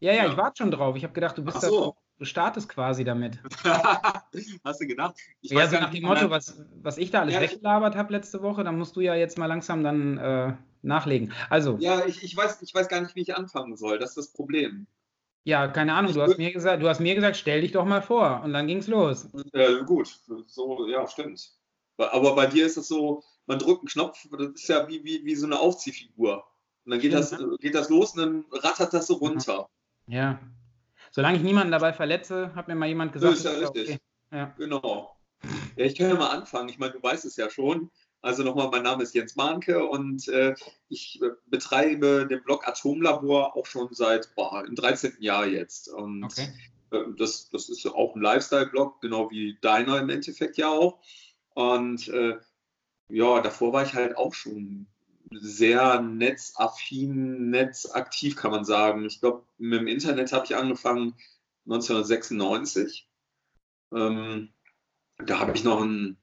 [0.00, 0.30] Ja, ja, ja.
[0.30, 0.96] ich warte schon drauf.
[0.96, 1.96] Ich habe gedacht, du bist so.
[2.18, 3.38] Du startest quasi damit.
[4.64, 5.16] Hast du gedacht?
[5.40, 8.40] Ich ja, so nach dem Motto, was, was ich da alles ja, weggelabert habe letzte
[8.40, 11.32] Woche, dann musst du ja jetzt mal langsam dann äh, nachlegen.
[11.50, 11.76] Also.
[11.80, 13.98] Ja, ich, ich, weiß, ich weiß gar nicht, wie ich anfangen soll.
[13.98, 14.86] Das ist das Problem.
[15.42, 16.14] Ja, keine Ahnung.
[16.14, 18.42] Du hast, mir gesagt, du hast mir gesagt, stell dich doch mal vor.
[18.44, 19.28] Und dann ging es los.
[19.52, 21.50] Äh, gut, so, ja, stimmt.
[21.96, 25.24] Aber bei dir ist es so, man drückt einen Knopf, das ist ja wie, wie,
[25.24, 26.44] wie so eine Aufziehfigur.
[26.84, 29.68] Und dann geht, das, geht das los und dann rattert das so runter.
[30.06, 30.38] Ja.
[31.14, 33.34] Solange ich niemanden dabei verletze, hat mir mal jemand gesagt.
[33.34, 33.82] Das ist ja richtig.
[33.82, 33.98] Okay.
[34.32, 34.52] Ja.
[34.58, 35.16] Genau.
[35.76, 36.68] Ja, ich kann ja mal anfangen.
[36.68, 37.88] Ich meine, du weißt es ja schon.
[38.20, 40.56] Also nochmal, mein Name ist Jens Mahnke und äh,
[40.88, 45.18] ich äh, betreibe den Blog Atomlabor auch schon seit boah, im 13.
[45.20, 45.86] Jahr jetzt.
[45.86, 46.48] Und okay.
[46.90, 50.98] äh, das, das ist auch ein Lifestyle-Blog, genau wie deiner im Endeffekt ja auch.
[51.54, 52.38] Und äh,
[53.08, 54.88] ja, davor war ich halt auch schon
[55.40, 59.04] sehr netzaffin, netzaktiv, kann man sagen.
[59.04, 61.14] Ich glaube, mit dem Internet habe ich angefangen
[61.66, 63.08] 1996.
[63.92, 64.52] Ähm,
[65.18, 66.16] da habe ich noch ein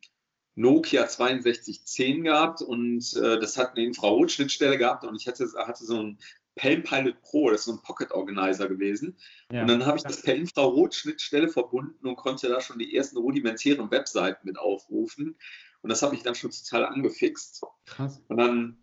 [0.56, 6.02] Nokia 6210 gehabt und äh, das hat eine Infrarotschnittstelle gehabt und ich hatte, hatte so
[6.02, 6.19] ein
[6.56, 9.17] Palm Pilot Pro, das ist so ein Pocket Organizer gewesen.
[9.52, 9.62] Ja.
[9.62, 13.89] Und dann habe ich das per Infrarotschnittstelle verbunden und konnte da schon die ersten rudimentären
[13.89, 15.38] Webseiten mit aufrufen.
[15.82, 17.63] Und das habe ich dann schon total angefixt.
[17.86, 18.21] Krass.
[18.28, 18.78] Und dann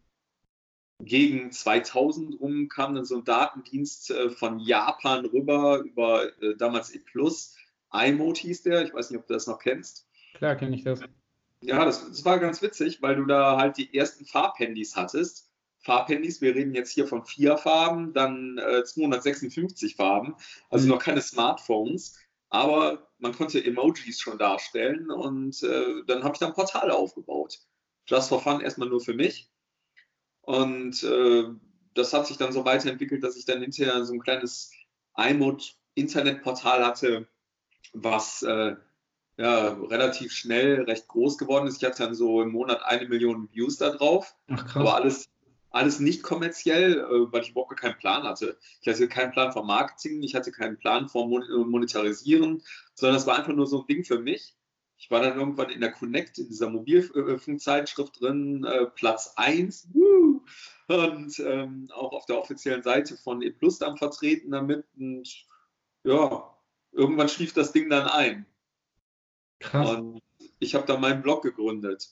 [1.00, 6.94] gegen 2000 rum kam dann so ein Datendienst äh, von Japan rüber über äh, damals
[6.94, 7.00] E+.
[7.92, 10.06] iMode hieß der, ich weiß nicht, ob du das noch kennst.
[10.34, 11.00] Klar kenne ich das.
[11.60, 15.50] Ja, das, das, war ganz witzig, weil du da halt die ersten Farbhandys hattest.
[15.80, 20.34] Farbhandys, wir reden jetzt hier von vier Farben, dann äh, 256 Farben,
[20.70, 20.92] also mhm.
[20.92, 22.18] noch keine Smartphones,
[22.50, 27.60] aber man konnte Emojis schon darstellen und äh, dann habe ich da ein Portal aufgebaut.
[28.06, 29.48] Just for fun erstmal nur für mich
[30.48, 31.44] und äh,
[31.92, 34.72] das hat sich dann so weiterentwickelt, dass ich dann hinterher so ein kleines
[35.14, 37.28] iMode-Internetportal hatte,
[37.92, 38.76] was äh,
[39.36, 41.82] ja, relativ schnell recht groß geworden ist.
[41.82, 44.34] Ich hatte dann so im Monat eine Million Views da drauf.
[44.48, 44.76] Ach, krass.
[44.76, 45.28] Aber alles,
[45.68, 48.56] alles nicht kommerziell, äh, weil ich überhaupt keinen Plan hatte.
[48.80, 52.62] Ich hatte keinen Plan vom Marketing, ich hatte keinen Plan vom Monetarisieren,
[52.94, 54.56] sondern es war einfach nur so ein Ding für mich.
[54.98, 59.90] Ich war dann irgendwann in der Connect, in dieser Mobilfunkzeitschrift drin, äh, Platz 1.
[59.94, 60.42] Woo!
[60.88, 64.84] Und ähm, auch auf der offiziellen Seite von E Plus dann vertreten damit.
[64.98, 65.46] Und
[66.02, 66.52] ja,
[66.90, 68.44] irgendwann schlief das Ding dann ein.
[69.60, 69.90] Krass.
[69.90, 70.20] Und
[70.58, 72.08] ich habe dann meinen Blog gegründet.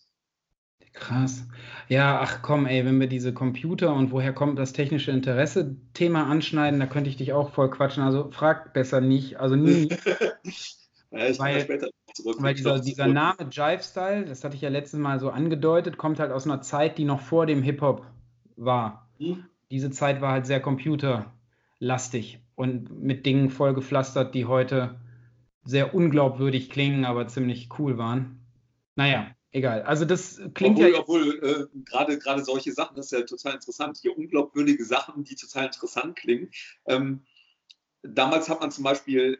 [0.93, 1.45] Krass.
[1.89, 6.27] Ja, ach komm, ey, wenn wir diese Computer und woher kommt das technische Interesse Thema
[6.27, 8.03] anschneiden, da könnte ich dich auch voll quatschen.
[8.03, 9.89] Also frag besser nicht, also nie.
[11.11, 12.37] ja, ich weil, später zurück.
[12.41, 16.19] Weil dieser, dieser Name Jive Style, das hatte ich ja letztes Mal so angedeutet, kommt
[16.19, 18.07] halt aus einer Zeit, die noch vor dem Hip-Hop
[18.57, 19.09] war.
[19.19, 19.45] Hm.
[19.71, 25.01] Diese Zeit war halt sehr computerlastig und mit Dingen vollgepflastert, die heute
[25.65, 28.41] sehr unglaubwürdig klingen, aber ziemlich cool waren.
[28.95, 29.83] Naja, egal.
[29.83, 31.01] Also das klingt obwohl, ja.
[31.01, 33.99] Obwohl äh, gerade gerade solche Sachen, das ist ja total interessant.
[34.01, 36.51] Hier unglaubwürdige Sachen, die total interessant klingen.
[36.87, 37.25] Ähm,
[38.03, 39.39] damals hat man zum Beispiel,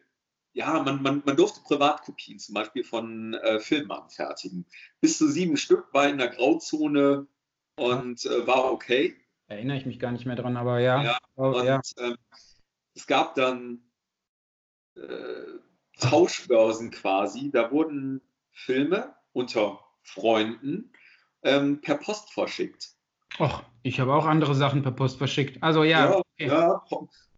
[0.57, 4.65] ja, man, man, man durfte Privatkopien zum Beispiel von äh, Filmen anfertigen.
[5.03, 7.27] Bis zu sieben Stück war in der Grauzone
[7.79, 9.15] und äh, war okay.
[9.49, 11.03] Erinnere ich mich gar nicht mehr dran, aber ja.
[11.03, 11.83] ja, oh, und, ja.
[11.99, 12.17] Ähm,
[12.95, 13.83] es gab dann
[14.95, 15.59] äh,
[16.01, 17.51] Tauschbörsen quasi.
[17.51, 20.91] Da wurden Filme unter Freunden
[21.43, 22.97] ähm, per Post verschickt.
[23.39, 25.63] Och, ich habe auch andere Sachen per Post verschickt.
[25.63, 26.13] Also ja.
[26.13, 26.49] Ja, okay.
[26.49, 26.83] ja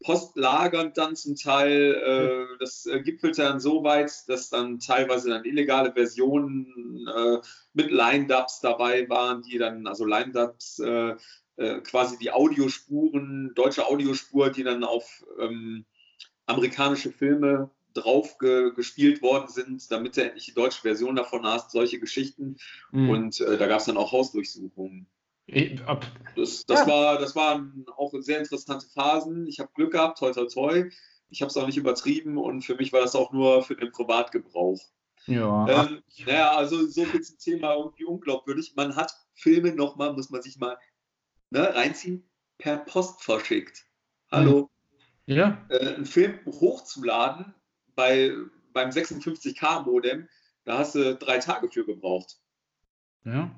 [0.01, 1.95] Postlagernd dann zum Teil.
[1.95, 7.39] Äh, das äh, gipfelte dann so weit, dass dann teilweise dann illegale Versionen äh,
[7.73, 11.17] mit Line-Dubs dabei waren, die dann, also Line-Dubs, äh,
[11.57, 15.85] äh, quasi die Audiospuren, deutsche Audiospur, die dann auf ähm,
[16.47, 21.73] amerikanische Filme drauf ge gespielt worden sind, damit du endlich die deutsche Version davon hast,
[21.73, 22.57] solche Geschichten.
[22.93, 23.11] Mhm.
[23.11, 25.09] Und äh, da gab es dann auch Hausdurchsuchungen.
[26.37, 26.87] Das, das, ja.
[26.87, 29.47] war, das waren auch sehr interessante Phasen.
[29.47, 30.91] Ich habe Glück gehabt, toi toi toi.
[31.31, 33.91] Ich habe es auch nicht übertrieben und für mich war das auch nur für den
[33.91, 34.81] Privatgebrauch.
[35.27, 35.69] Ja.
[35.69, 38.75] Ähm, naja, also so viel zum Thema irgendwie unglaubwürdig.
[38.77, 40.79] Man hat Filme nochmal, muss man sich mal
[41.51, 43.85] ne, reinziehen, per Post verschickt.
[44.31, 44.71] Hallo.
[45.27, 45.67] Ja.
[45.69, 47.55] Äh, einen Film hochzuladen
[47.95, 48.33] bei,
[48.73, 50.29] beim 56K-Modem,
[50.65, 52.39] da hast du drei Tage für gebraucht.
[53.25, 53.51] Ja.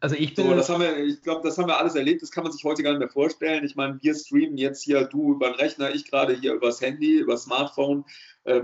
[0.00, 0.46] Also ich bin.
[0.46, 2.22] So, das haben wir, ich glaube, das haben wir alles erlebt.
[2.22, 3.64] Das kann man sich heute gar nicht mehr vorstellen.
[3.64, 7.18] Ich meine, wir streamen jetzt hier, du über den Rechner, ich gerade hier übers Handy,
[7.18, 8.04] über Smartphone.
[8.44, 8.62] Äh,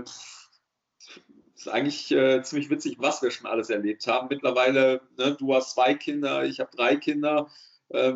[1.55, 4.27] ist eigentlich äh, ziemlich witzig, was wir schon alles erlebt haben.
[4.29, 7.49] Mittlerweile, ne, du hast zwei Kinder, ich habe drei Kinder.
[7.89, 8.13] Äh,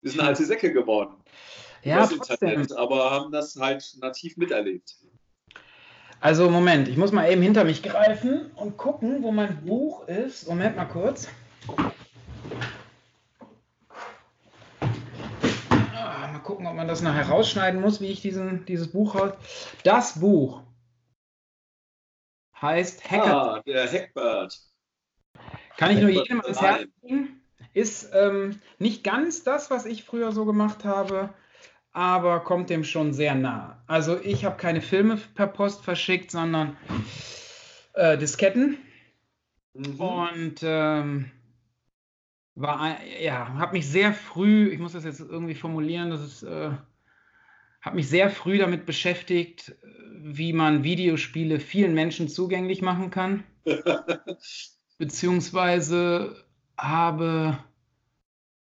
[0.00, 1.14] wir sind alte Säcke geworden.
[1.84, 4.96] Ja, Internet, aber haben das halt nativ miterlebt.
[6.20, 10.48] Also Moment, ich muss mal eben hinter mich greifen und gucken, wo mein Buch ist.
[10.48, 11.28] Moment mal kurz.
[15.70, 19.32] Ah, mal gucken, ob man das nachher rausschneiden muss, wie ich diesen, dieses Buch raus.
[19.84, 20.62] Das Buch
[22.60, 23.54] heißt Hacker.
[23.56, 24.58] Ah, der Hackbird.
[25.76, 27.40] Kann ich nur jedem ans Herz legen.
[27.74, 31.34] Ist ähm, nicht ganz das, was ich früher so gemacht habe
[31.94, 33.82] aber kommt dem schon sehr nah.
[33.86, 36.76] Also ich habe keine Filme per Post verschickt, sondern
[37.92, 38.78] äh, Disketten.
[39.74, 40.00] Mhm.
[40.00, 41.30] Und ähm,
[42.54, 46.70] war ja, habe mich sehr früh, ich muss das jetzt irgendwie formulieren, das ist, äh,
[47.80, 49.74] habe mich sehr früh damit beschäftigt,
[50.18, 53.44] wie man Videospiele vielen Menschen zugänglich machen kann.
[54.98, 56.44] Beziehungsweise
[56.76, 57.58] habe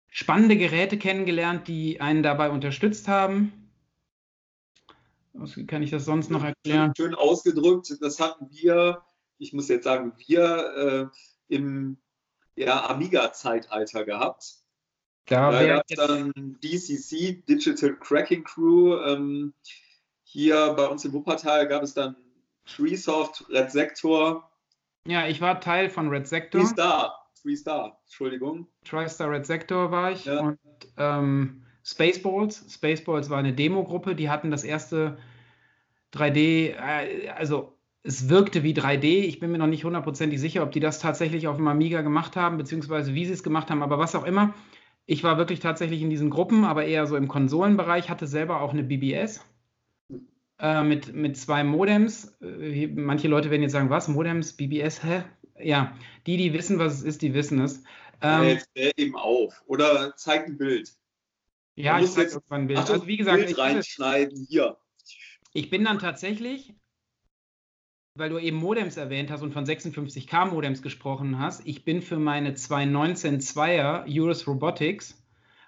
[0.09, 3.71] spannende Geräte kennengelernt, die einen dabei unterstützt haben.
[5.33, 6.93] Wie kann ich das sonst noch erklären?
[6.97, 7.97] Schön, schön ausgedrückt.
[8.01, 9.03] Das hatten wir,
[9.39, 11.11] ich muss jetzt sagen, wir
[11.51, 11.99] äh, im
[12.57, 14.57] ja, Amiga-Zeitalter gehabt.
[15.27, 18.99] Da, da gab es dann DCC, Digital Cracking Crew.
[19.05, 19.55] Ähm,
[20.23, 22.17] hier bei uns in Wuppertal gab es dann
[22.67, 24.51] Treesoft, Red Sector.
[25.07, 26.61] Ja, ich war Teil von Red Sector.
[26.61, 27.25] Wie ist da?
[27.45, 28.67] Three Star, Entschuldigung.
[28.85, 30.41] TriStar Red Sector war ich ja.
[30.41, 30.59] und
[30.97, 32.65] ähm, Spaceballs.
[32.73, 35.19] Spaceballs war eine Demogruppe, die hatten das erste
[36.15, 37.74] 3D, äh, also
[38.05, 39.05] es wirkte wie 3D.
[39.05, 42.37] Ich bin mir noch nicht hundertprozentig sicher, ob die das tatsächlich auf dem Amiga gemacht
[42.37, 44.55] haben, beziehungsweise wie sie es gemacht haben, aber was auch immer.
[45.07, 48.73] Ich war wirklich tatsächlich in diesen Gruppen, aber eher so im Konsolenbereich, hatte selber auch
[48.73, 49.45] eine BBS
[50.59, 52.37] äh, mit, mit zwei Modems.
[52.41, 55.25] Äh, manche Leute werden jetzt sagen, was, Modems, BBS, hä?
[55.59, 57.83] ja, die, die wissen, was es ist, die wissen es.
[58.21, 59.63] Ähm, jetzt eben auf.
[59.67, 60.93] Oder zeig ein Bild.
[61.77, 62.79] Ja, ich zeige irgendwann ein Bild.
[62.79, 64.77] Achtung, also wie gesagt, Bild ich, reinschneiden hier.
[65.53, 66.75] Ich bin dann tatsächlich,
[68.17, 72.19] weil du eben Modems erwähnt hast und von 56K Modems gesprochen hast, ich bin für
[72.19, 75.21] meine 219 2er Eurus Robotics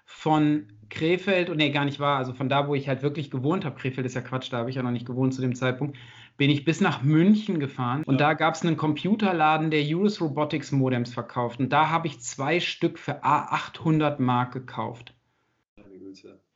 [0.05, 3.65] von Krefeld, und nee, gar nicht wahr, also von da, wo ich halt wirklich gewohnt
[3.65, 5.97] habe, Krefeld ist ja Quatsch, da habe ich ja noch nicht gewohnt zu dem Zeitpunkt,
[6.37, 8.27] bin ich bis nach München gefahren und ja.
[8.27, 11.59] da gab es einen Computerladen, der Urus Robotics Modems verkauft.
[11.59, 15.13] Und da habe ich zwei Stück für A800 Mark gekauft.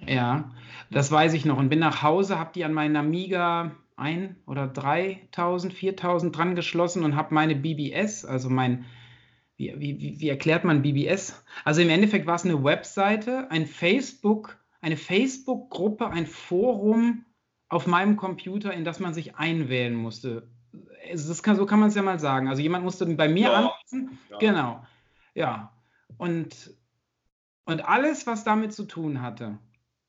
[0.07, 0.51] Ja,
[0.89, 1.57] das weiß ich noch.
[1.57, 7.03] Und bin nach Hause, habe die an meinen Amiga ein oder 3000, 4000 dran geschlossen
[7.03, 8.85] und habe meine BBS, also mein
[9.61, 11.43] wie, wie, wie erklärt man BBS?
[11.63, 17.25] Also im Endeffekt war es eine Webseite, ein Facebook, eine Facebook-Gruppe, ein Forum
[17.69, 20.49] auf meinem Computer, in das man sich einwählen musste.
[21.43, 22.47] Kann, so kann man es ja mal sagen.
[22.47, 23.53] Also jemand musste bei mir ja.
[23.53, 24.17] anrufen.
[24.29, 24.37] Ja.
[24.39, 24.85] Genau.
[25.35, 25.71] Ja.
[26.17, 26.75] Und,
[27.65, 29.59] und alles, was damit zu tun hatte,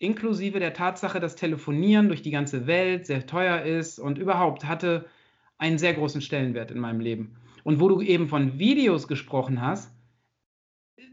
[0.02, 5.06] inklusive der Tatsache, dass Telefonieren durch die ganze Welt sehr teuer ist und überhaupt hatte
[5.58, 7.36] einen sehr großen Stellenwert in meinem Leben.
[7.62, 9.92] Und wo du eben von Videos gesprochen hast,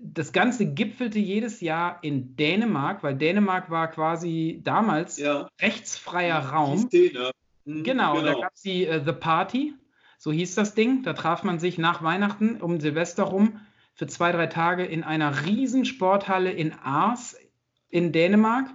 [0.02, 5.47] das Ganze gipfelte jedes Jahr in Dänemark, weil Dänemark war quasi damals ja.
[5.62, 6.89] rechtsfreier Raum.
[7.65, 9.73] Mhm, genau, genau, da gab es die uh, The Party,
[10.17, 11.04] so hieß das Ding.
[11.04, 13.60] Da traf man sich nach Weihnachten um Silvester rum
[13.93, 17.38] für zwei, drei Tage in einer riesen Sporthalle in Aars
[17.89, 18.67] in Dänemark.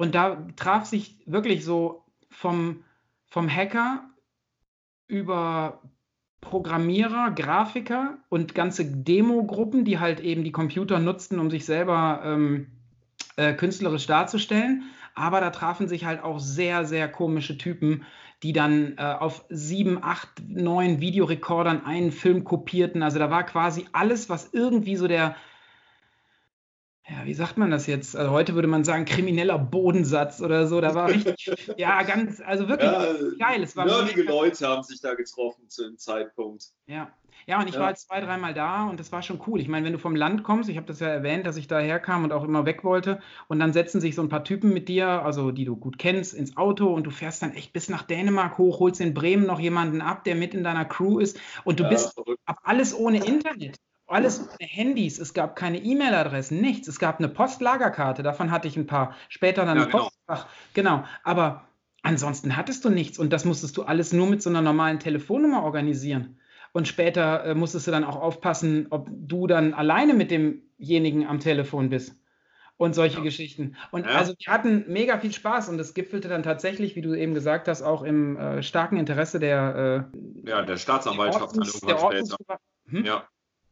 [0.00, 2.84] Und da traf sich wirklich so vom,
[3.26, 4.08] vom Hacker
[5.08, 5.82] über
[6.40, 12.68] Programmierer, Grafiker und ganze Demo-Gruppen, die halt eben die Computer nutzten, um sich selber ähm,
[13.36, 14.84] äh, künstlerisch darzustellen.
[15.14, 18.06] Aber da trafen sich halt auch sehr, sehr komische Typen,
[18.42, 23.02] die dann äh, auf sieben, acht, neun Videorekordern einen Film kopierten.
[23.02, 25.36] Also da war quasi alles, was irgendwie so der
[27.10, 28.14] ja, wie sagt man das jetzt?
[28.14, 30.80] Also heute würde man sagen, krimineller Bodensatz oder so.
[30.80, 33.62] Da war richtig, ja, ganz, also wirklich ja, geil.
[33.62, 36.66] Es war nerdige Leute haben sich da getroffen zu dem Zeitpunkt.
[36.86, 37.10] Ja.
[37.46, 37.80] Ja, und ich ja.
[37.80, 39.60] war jetzt zwei, dreimal da und das war schon cool.
[39.60, 41.80] Ich meine, wenn du vom Land kommst, ich habe das ja erwähnt, dass ich da
[41.80, 43.18] herkam und auch immer weg wollte,
[43.48, 46.34] und dann setzen sich so ein paar Typen mit dir, also die du gut kennst,
[46.34, 49.58] ins Auto und du fährst dann echt bis nach Dänemark hoch, holst in Bremen noch
[49.58, 53.24] jemanden ab, der mit in deiner Crew ist und du ja, bist ab alles ohne
[53.24, 53.78] Internet
[54.10, 56.88] alles Handys, es gab keine E-Mail-Adressen, nichts.
[56.88, 59.14] Es gab eine Postlagerkarte, davon hatte ich ein paar.
[59.28, 60.04] Später dann ja, ein genau.
[60.04, 60.48] Postfach.
[60.74, 61.68] Genau, aber
[62.02, 65.62] ansonsten hattest du nichts und das musstest du alles nur mit so einer normalen Telefonnummer
[65.62, 66.38] organisieren.
[66.72, 71.40] Und später äh, musstest du dann auch aufpassen, ob du dann alleine mit demjenigen am
[71.40, 72.14] Telefon bist
[72.76, 73.24] und solche ja.
[73.24, 73.76] Geschichten.
[73.90, 74.12] Und ja.
[74.12, 77.68] also wir hatten mega viel Spaß und das gipfelte dann tatsächlich, wie du eben gesagt
[77.68, 80.08] hast, auch im äh, starken Interesse der
[80.44, 82.36] äh, ja der Staatsanwaltschaft der Ordnungs, der Ordnungs
[82.88, 83.04] hm?
[83.04, 83.28] Ja.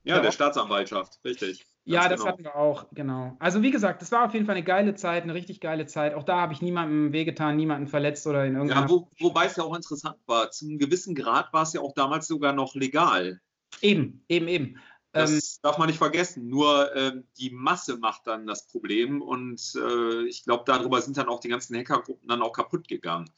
[0.08, 1.66] Ja, der, der Staatsanwaltschaft, richtig.
[1.84, 2.32] Ja, das genau.
[2.32, 3.36] hatten wir auch, genau.
[3.38, 6.14] Also wie gesagt, das war auf jeden Fall eine geile Zeit, eine richtig geile Zeit.
[6.14, 8.82] Auch da habe ich niemandem wehgetan, niemanden verletzt oder in irgendeiner...
[8.82, 11.92] Ja, wo, wobei es ja auch interessant war, zum gewissen Grad war es ja auch
[11.94, 13.40] damals sogar noch legal.
[13.82, 14.78] Eben, eben, eben.
[15.12, 16.48] Das ähm, darf man nicht vergessen.
[16.48, 21.28] Nur äh, die Masse macht dann das Problem und äh, ich glaube, darüber sind dann
[21.28, 23.30] auch die ganzen Hackergruppen dann auch kaputt gegangen.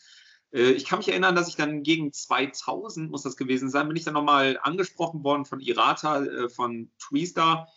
[0.52, 3.96] Äh, ich kann mich erinnern, dass ich dann gegen 2000, muss das gewesen sein, bin
[3.96, 7.68] ich dann nochmal angesprochen worden von Irata, äh, von Tweestar,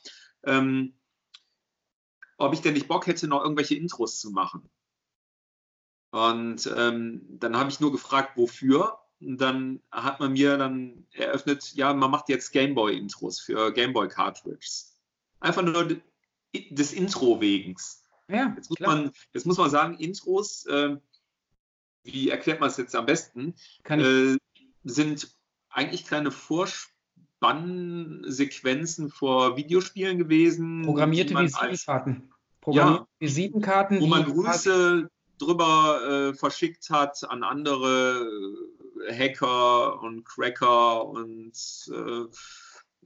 [0.43, 0.93] ähm,
[2.37, 4.69] ob ich denn nicht Bock hätte, noch irgendwelche Intros zu machen.
[6.11, 8.99] Und ähm, dann habe ich nur gefragt, wofür.
[9.19, 14.99] Und dann hat man mir dann eröffnet, ja, man macht jetzt Gameboy-Intros für Gameboy-Cartridges.
[15.39, 16.01] Einfach nur
[16.53, 18.03] des Intro wegens.
[18.27, 20.97] Ja, jetzt, muss man, jetzt muss man sagen, Intros, äh,
[22.03, 23.53] wie erklärt man es jetzt am besten,
[23.87, 24.35] äh,
[24.83, 25.27] sind
[25.69, 30.81] eigentlich kleine Vorspannsequenzen vor Videospielen gewesen.
[30.83, 32.31] Programmierte Visitenkarten.
[32.61, 34.01] Programmierte ja, Visitenkarten.
[34.01, 35.07] Wo man Grüße
[35.39, 38.27] drüber äh, verschickt hat an andere
[39.07, 41.53] äh, Hacker und Cracker und
[41.91, 42.25] äh,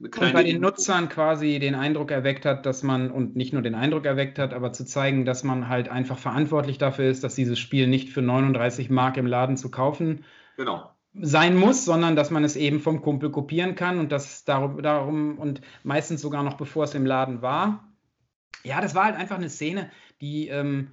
[0.00, 0.68] und bei den Info.
[0.68, 4.54] Nutzern quasi den Eindruck erweckt hat, dass man, und nicht nur den Eindruck erweckt hat,
[4.54, 8.22] aber zu zeigen, dass man halt einfach verantwortlich dafür ist, dass dieses Spiel nicht für
[8.22, 10.24] 39 Mark im Laden zu kaufen
[10.56, 10.90] genau.
[11.14, 15.38] sein muss, sondern dass man es eben vom Kumpel kopieren kann und das darum, darum
[15.38, 17.84] und meistens sogar noch bevor es im Laden war.
[18.64, 20.92] Ja, das war halt einfach eine Szene, die, ähm,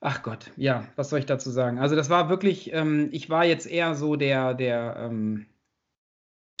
[0.00, 1.78] ach Gott, ja, was soll ich dazu sagen?
[1.78, 5.46] Also das war wirklich, ähm, ich war jetzt eher so der, der, ähm,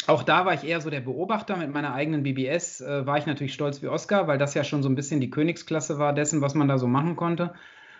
[0.06, 2.80] auch da war ich eher so der Beobachter mit meiner eigenen BBS.
[2.80, 5.30] Äh, war ich natürlich stolz wie Oscar, weil das ja schon so ein bisschen die
[5.30, 7.54] Königsklasse war dessen, was man da so machen konnte.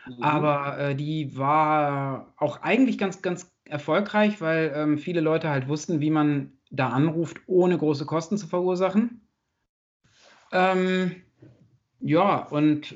[0.07, 0.23] Mhm.
[0.23, 6.01] Aber äh, die war auch eigentlich ganz, ganz erfolgreich, weil ähm, viele Leute halt wussten,
[6.01, 9.23] wie man da anruft, ohne große Kosten zu verursachen.
[10.53, 11.16] Ähm,
[12.01, 12.95] ja, und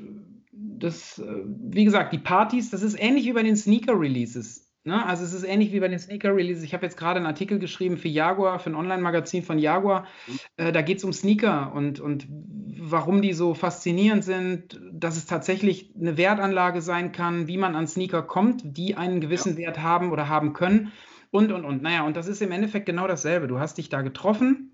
[0.52, 4.69] das, äh, wie gesagt, die Partys, das ist ähnlich wie bei den Sneaker-Releases.
[4.84, 5.04] Ne?
[5.04, 6.64] Also es ist ähnlich wie bei den Sneaker-Releases.
[6.64, 10.06] Ich habe jetzt gerade einen Artikel geschrieben für Jaguar, für ein Online-Magazin von Jaguar.
[10.26, 10.38] Mhm.
[10.56, 15.26] Äh, da geht es um Sneaker und, und warum die so faszinierend sind, dass es
[15.26, 19.66] tatsächlich eine Wertanlage sein kann, wie man an Sneaker kommt, die einen gewissen ja.
[19.66, 20.92] Wert haben oder haben können
[21.30, 21.82] und, und, und.
[21.82, 23.48] Naja, und das ist im Endeffekt genau dasselbe.
[23.48, 24.69] Du hast dich da getroffen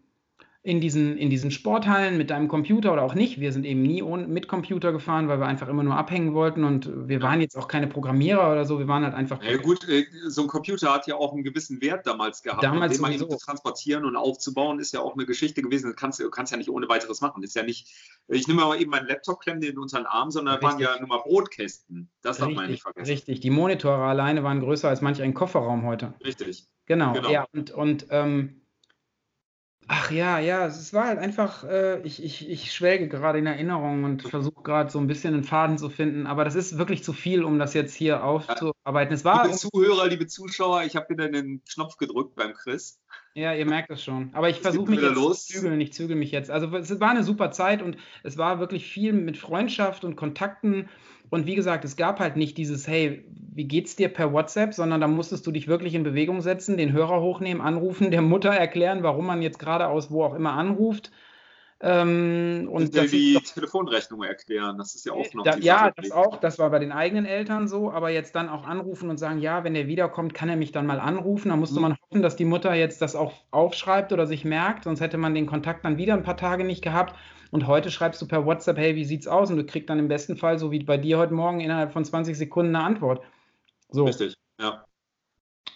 [0.66, 3.38] in diesen, in diesen Sporthallen mit deinem Computer oder auch nicht.
[3.38, 6.64] Wir sind eben nie ohne, mit Computer gefahren, weil wir einfach immer nur abhängen wollten
[6.64, 9.40] und wir waren jetzt auch keine Programmierer oder so, wir waren halt einfach.
[9.44, 12.64] Ja, gut, äh, so ein Computer hat ja auch einen gewissen Wert damals gehabt.
[12.64, 15.90] Damals den zu transportieren und aufzubauen, ist ja auch eine Geschichte gewesen.
[15.92, 17.42] Das kannst du kannst ja nicht ohne weiteres machen.
[17.42, 17.86] Das ist ja nicht,
[18.26, 20.98] ich nehme mal eben meinen Laptop, klemme den unter den Arm, sondern da waren ja
[20.98, 22.10] nur mal Brotkästen.
[22.22, 23.08] Das darf man nicht vergessen.
[23.08, 26.14] Richtig, die Monitore alleine waren größer als manch ein Kofferraum heute.
[26.24, 26.66] Richtig.
[26.86, 27.30] Genau, genau.
[27.30, 28.62] ja, und, und ähm,
[29.88, 34.04] Ach ja, ja, es war halt einfach, äh, ich, ich, ich schwelge gerade in Erinnerungen
[34.04, 37.12] und versuche gerade so ein bisschen einen Faden zu finden, aber das ist wirklich zu
[37.12, 39.14] viel, um das jetzt hier aufzuarbeiten.
[39.14, 42.98] Es war, liebe Zuhörer, liebe Zuschauer, ich habe wieder den Knopf gedrückt beim Chris.
[43.34, 44.30] Ja, ihr merkt es schon.
[44.32, 45.46] Aber ich versuche mich jetzt los.
[45.46, 46.50] zu zügeln, ich zügel mich jetzt.
[46.50, 50.88] Also es war eine super Zeit und es war wirklich viel mit Freundschaft und Kontakten
[51.30, 55.00] und wie gesagt, es gab halt nicht dieses, hey, wie geht's dir per WhatsApp, sondern
[55.00, 59.02] da musstest du dich wirklich in Bewegung setzen, den Hörer hochnehmen, anrufen, der Mutter erklären,
[59.02, 61.10] warum man jetzt gerade aus wo auch immer anruft.
[61.80, 65.44] Ähm, und das die doch, Telefonrechnung erklären, das ist ja auch noch.
[65.44, 68.66] Da, ja, das auch, das war bei den eigenen Eltern so, aber jetzt dann auch
[68.66, 71.50] anrufen und sagen, ja, wenn er wiederkommt, kann er mich dann mal anrufen.
[71.50, 71.82] Da musste mhm.
[71.82, 75.34] man hoffen, dass die Mutter jetzt das auch aufschreibt oder sich merkt, sonst hätte man
[75.34, 77.14] den Kontakt dann wieder ein paar Tage nicht gehabt.
[77.50, 79.50] Und heute schreibst du per WhatsApp, hey, wie sieht's aus?
[79.50, 82.04] Und du kriegst dann im besten Fall, so wie bei dir heute Morgen, innerhalb von
[82.04, 83.22] 20 Sekunden eine Antwort.
[83.90, 84.04] So.
[84.04, 84.85] Richtig, ja.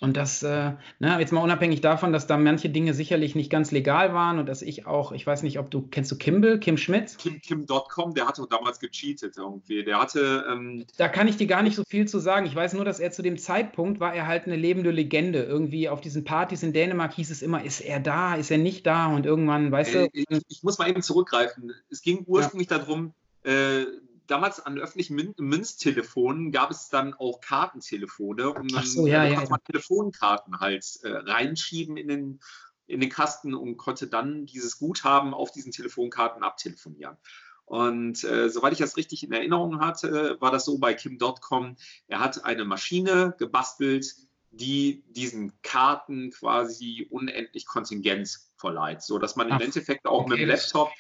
[0.01, 3.51] Und das, äh, na, ne, jetzt mal unabhängig davon, dass da manche Dinge sicherlich nicht
[3.51, 6.59] ganz legal waren und dass ich auch, ich weiß nicht, ob du, kennst du Kimball,
[6.59, 7.19] Kim Schmidt?
[7.19, 9.85] Kim, Kim.com, der hatte damals gecheatet irgendwie.
[9.85, 10.47] Der hatte.
[10.51, 12.47] Ähm da kann ich dir gar nicht so viel zu sagen.
[12.47, 15.43] Ich weiß nur, dass er zu dem Zeitpunkt war er halt eine lebende Legende.
[15.43, 18.87] Irgendwie auf diesen Partys in Dänemark hieß es immer, ist er da, ist er nicht
[18.87, 19.09] da?
[19.09, 20.11] Und irgendwann, weißt äh, du.
[20.15, 21.75] Ich, ich, muss mal eben zurückgreifen.
[21.91, 22.79] Es ging ursprünglich ja.
[22.79, 23.13] darum,
[23.45, 23.85] äh,
[24.31, 29.65] damals an öffentlichen Münztelefonen gab es dann auch Kartentelefone und dann so, ja, konnte man
[29.65, 32.41] Telefonkarten halt äh, reinschieben in den,
[32.87, 37.17] in den Kasten und konnte dann dieses Guthaben auf diesen Telefonkarten abtelefonieren.
[37.65, 41.77] Und äh, soweit ich das richtig in Erinnerung hatte, war das so bei Kim.com.
[42.09, 44.13] Er hat eine Maschine gebastelt,
[44.51, 50.31] die diesen Karten quasi unendlich Kontingent verleiht, so dass man im Endeffekt auch okay.
[50.31, 50.91] mit dem Laptop,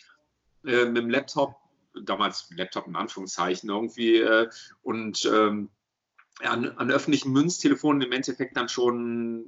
[0.65, 1.60] äh, mit dem Laptop
[2.05, 4.49] damals Laptop in Anführungszeichen irgendwie äh,
[4.83, 5.71] und ähm,
[6.41, 9.45] an, an, öffentlichen Münztelefonen im Endeffekt dann schon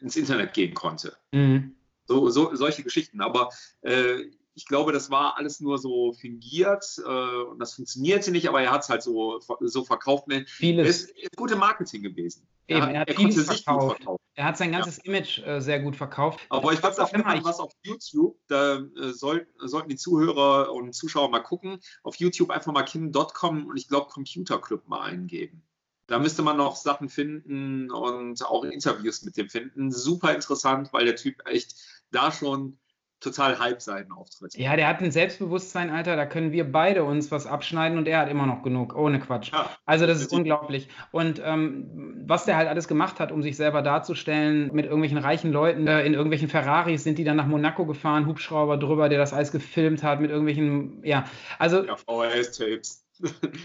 [0.00, 1.16] ins Internet gehen konnte.
[1.32, 1.74] Mhm.
[2.06, 3.20] So, so, solche Geschichten.
[3.20, 3.50] Aber
[3.82, 8.60] äh, ich glaube, das war alles nur so fingiert äh, und das funktionierte nicht, aber
[8.60, 10.26] er hat es halt so, so verkauft.
[10.46, 10.88] Vieles.
[10.88, 12.46] Es ist gute Marketing gewesen.
[12.66, 14.04] Eben, er, hat er konnte sich verkauft.
[14.04, 15.02] gut Er hat sein ganzes ja.
[15.06, 16.38] Image äh, sehr gut verkauft.
[16.48, 18.38] Aber ich glaube, da findet man was auf YouTube.
[18.46, 21.80] Da äh, soll, sollten die Zuhörer und Zuschauer mal gucken.
[22.04, 25.64] Auf YouTube einfach mal kim.com und ich glaube Computer Club mal eingeben.
[26.06, 29.90] Da müsste man noch Sachen finden und auch Interviews mit dem finden.
[29.90, 31.74] Super interessant, weil der Typ echt
[32.12, 32.78] da schon
[33.20, 34.56] total Hype seinen Auftritt.
[34.56, 38.20] Ja, der hat ein Selbstbewusstsein, Alter, da können wir beide uns was abschneiden und er
[38.20, 39.52] hat immer noch genug, ohne Quatsch.
[39.52, 40.88] Ja, also das ist unglaublich.
[41.10, 45.52] Und ähm, was der halt alles gemacht hat, um sich selber darzustellen, mit irgendwelchen reichen
[45.52, 49.32] Leuten, äh, in irgendwelchen Ferraris sind die dann nach Monaco gefahren, Hubschrauber drüber, der das
[49.32, 51.24] alles gefilmt hat, mit irgendwelchen, ja,
[51.58, 51.84] also...
[51.84, 53.04] Ja, VHS-Tapes.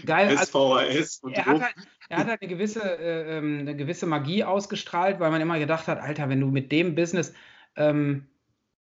[0.04, 0.36] Geil.
[0.36, 1.74] SVHS also, er, hat halt,
[2.08, 5.86] er hat halt eine gewisse, äh, ähm, eine gewisse Magie ausgestrahlt, weil man immer gedacht
[5.86, 7.32] hat, Alter, wenn du mit dem Business...
[7.76, 8.26] Ähm,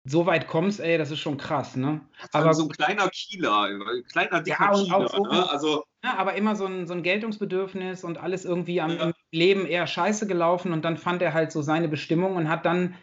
[0.10, 2.02] so weit kommst, ey, das ist schon krass, ne?
[2.32, 5.50] Aber so ein kleiner Kieler, ein kleiner dicker ja, Kieler, so, ne?
[5.50, 9.12] Also ja, aber immer so ein, so ein Geltungsbedürfnis und alles irgendwie am ja.
[9.32, 12.96] Leben eher scheiße gelaufen und dann fand er halt so seine Bestimmung und hat dann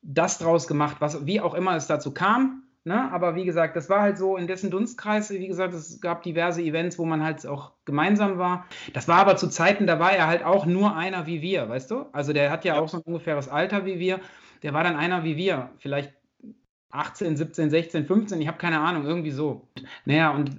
[0.00, 2.62] das draus gemacht, was wie auch immer es dazu kam.
[2.84, 3.10] Ne?
[3.12, 5.30] Aber wie gesagt, das war halt so in dessen Dunstkreis.
[5.30, 8.66] Wie gesagt, es gab diverse Events, wo man halt auch gemeinsam war.
[8.92, 11.90] Das war aber zu Zeiten, da war er halt auch nur einer wie wir, weißt
[11.90, 12.06] du?
[12.12, 12.80] Also der hat ja, ja.
[12.80, 14.20] auch so ein ungefähres Alter wie wir.
[14.62, 15.70] Der war dann einer wie wir.
[15.78, 16.12] Vielleicht
[16.94, 19.68] 18, 17, 16, 15, ich habe keine Ahnung, irgendwie so.
[20.04, 20.50] Naja, und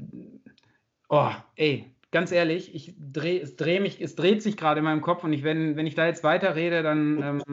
[1.10, 5.02] oh, ey, ganz ehrlich, ich dreh, es, dreh mich, es dreht sich gerade in meinem
[5.02, 7.44] Kopf und ich, wenn, wenn ich da jetzt weiterrede, dann ähm,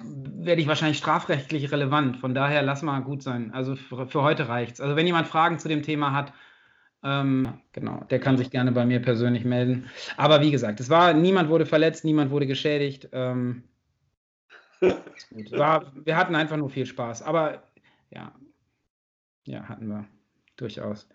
[0.00, 2.18] werde ich wahrscheinlich strafrechtlich relevant.
[2.18, 3.52] Von daher lass mal gut sein.
[3.52, 4.80] Also für, für heute reicht's.
[4.80, 6.32] Also wenn jemand Fragen zu dem Thema hat,
[7.04, 9.88] ähm, genau, der kann sich gerne bei mir persönlich melden.
[10.16, 13.08] Aber wie gesagt, es war, niemand wurde verletzt, niemand wurde geschädigt.
[13.12, 13.64] Ähm,
[15.50, 17.22] war, wir hatten einfach nur viel Spaß.
[17.22, 17.62] Aber
[18.14, 18.32] ja.
[19.46, 20.06] Ja, hatten wir.
[20.56, 21.08] Durchaus.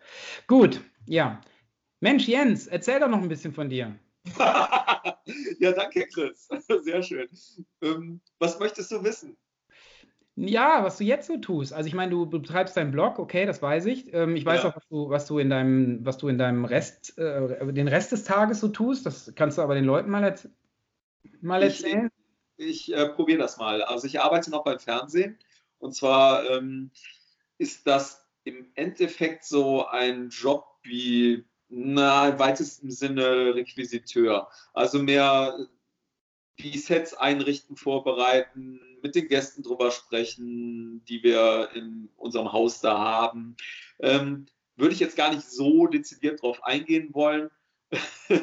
[0.47, 1.41] Gut, ja.
[2.01, 3.97] Mensch, Jens, erzähl doch noch ein bisschen von dir.
[5.59, 6.47] ja, danke, Chris.
[6.83, 7.27] Sehr schön.
[7.81, 9.37] Ähm, was möchtest du wissen?
[10.35, 11.73] Ja, was du jetzt so tust.
[11.73, 14.13] Also ich meine, du betreibst deinen Blog, okay, das weiß ich.
[14.13, 14.69] Ähm, ich weiß ja.
[14.69, 18.13] auch, was du, was du in deinem, was du in deinem Rest, äh, den Rest
[18.13, 19.05] des Tages so tust.
[19.05, 20.35] Das kannst du aber den Leuten mal,
[21.41, 22.09] mal erzählen.
[22.55, 23.81] Ich, ich äh, probiere das mal.
[23.81, 25.37] Also ich arbeite noch beim Fernsehen
[25.79, 26.91] und zwar ähm,
[27.57, 34.49] ist das im Endeffekt so ein Job wie na, im weitesten Sinne Requisiteur.
[34.73, 35.67] Also mehr
[36.59, 42.97] die Sets einrichten, vorbereiten, mit den Gästen drüber sprechen, die wir in unserem Haus da
[42.97, 43.55] haben.
[43.99, 47.49] Ähm, würde ich jetzt gar nicht so dezidiert drauf eingehen wollen.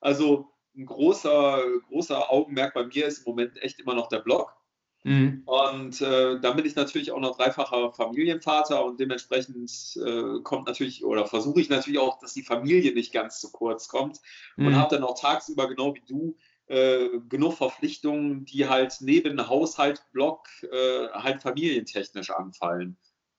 [0.00, 4.56] also ein großer, großer Augenmerk bei mir ist im Moment echt immer noch der Blog.
[5.04, 5.42] Mhm.
[5.46, 11.04] Und äh, dann bin ich natürlich auch noch dreifacher Familienvater und dementsprechend äh, kommt natürlich
[11.04, 14.20] oder versuche ich natürlich auch, dass die Familie nicht ganz zu kurz kommt
[14.56, 14.68] mhm.
[14.68, 16.36] und habe dann auch tagsüber genau wie du
[16.66, 22.96] äh, genug Verpflichtungen, die halt neben Haushalt, Blog äh, halt familientechnisch anfallen.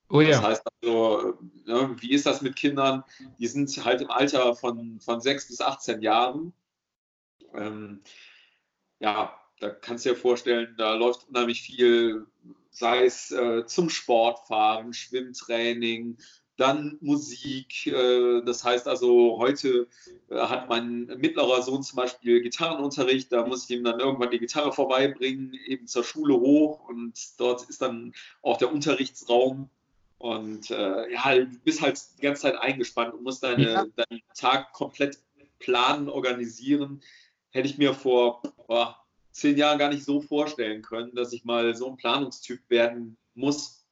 [0.10, 0.32] Oh ja.
[0.32, 3.04] Das heißt also, ne, wie ist das mit Kindern?
[3.40, 6.54] Die sind halt im Alter von, von 6 bis 18 Jahren.
[7.54, 8.02] Ähm,
[9.00, 9.34] ja,
[9.64, 12.28] da kannst du dir vorstellen, da läuft unheimlich viel,
[12.70, 16.18] sei es äh, zum Sportfahren, Schwimmtraining,
[16.58, 17.88] dann Musik.
[17.88, 19.88] Äh, das heißt also, heute
[20.30, 23.32] äh, hat mein mittlerer Sohn zum Beispiel Gitarrenunterricht.
[23.32, 26.90] Da muss ich ihm dann irgendwann die Gitarre vorbeibringen, eben zur Schule hoch.
[26.90, 29.70] Und dort ist dann auch der Unterrichtsraum.
[30.18, 33.86] Und äh, ja, du bist halt die ganze Zeit eingespannt und musst deine, ja.
[33.96, 35.20] deinen Tag komplett
[35.60, 37.02] planen, organisieren.
[37.52, 39.03] Hätte ich mir vor boah,
[39.34, 43.86] zehn Jahren gar nicht so vorstellen können, dass ich mal so ein Planungstyp werden muss.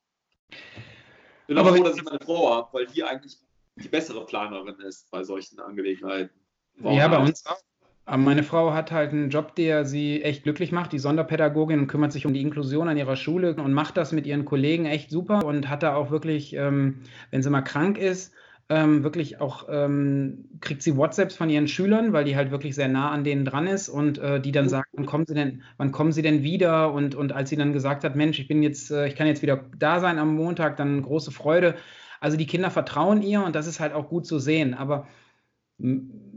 [1.47, 3.37] Bin aber froh, dass ich meine Frau habe, weil die eigentlich
[3.75, 6.39] die bessere Planerin ist bei solchen Angelegenheiten.
[6.77, 7.57] Warum ja, bei uns auch.
[8.05, 11.87] Aber meine Frau hat halt einen Job, der sie echt glücklich macht, die Sonderpädagogin und
[11.87, 15.11] kümmert sich um die Inklusion an ihrer Schule und macht das mit ihren Kollegen echt
[15.11, 18.33] super und hat da auch wirklich, ähm, wenn sie mal krank ist,
[18.71, 22.87] ähm, wirklich auch, ähm, kriegt sie WhatsApps von ihren Schülern, weil die halt wirklich sehr
[22.87, 25.91] nah an denen dran ist und äh, die dann sagt, wann kommen sie denn, wann
[25.91, 26.93] kommen sie denn wieder?
[26.93, 29.41] Und, und als sie dann gesagt hat, Mensch, ich bin jetzt, äh, ich kann jetzt
[29.41, 31.75] wieder da sein am Montag, dann große Freude.
[32.21, 34.73] Also die Kinder vertrauen ihr und das ist halt auch gut zu sehen.
[34.73, 35.05] Aber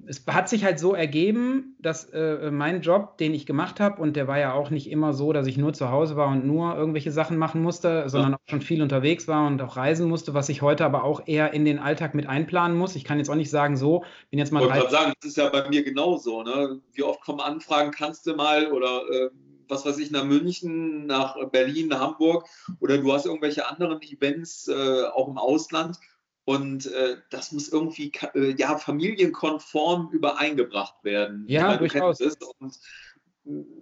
[0.07, 4.17] es hat sich halt so ergeben, dass äh, mein Job, den ich gemacht habe, und
[4.17, 6.77] der war ja auch nicht immer so, dass ich nur zu Hause war und nur
[6.77, 8.37] irgendwelche Sachen machen musste, sondern ja.
[8.37, 11.53] auch schon viel unterwegs war und auch reisen musste, was ich heute aber auch eher
[11.53, 12.97] in den Alltag mit einplanen muss.
[12.97, 14.63] Ich kann jetzt auch nicht sagen, so, bin jetzt mal.
[14.63, 16.43] Ich wollte sagen, das ist ja bei mir genauso.
[16.43, 16.81] Ne?
[16.93, 19.31] Wie oft kommen Anfragen, kannst du mal oder äh,
[19.69, 22.47] was weiß ich, nach München, nach Berlin, nach Hamburg
[22.81, 25.99] oder du hast irgendwelche anderen Events äh, auch im Ausland
[26.45, 31.45] und äh, das muss irgendwie äh, ja, familienkonform übereingebracht werden.
[31.49, 32.21] Ja, durchaus.
[32.21, 32.79] Und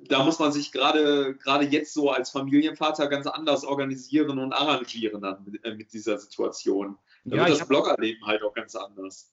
[0.08, 5.22] da muss man sich gerade gerade jetzt so als Familienvater ganz anders organisieren und arrangieren
[5.22, 6.96] dann mit, äh, mit dieser Situation.
[7.24, 9.32] Da ja, wird das Bloggerleben halt auch ganz anders.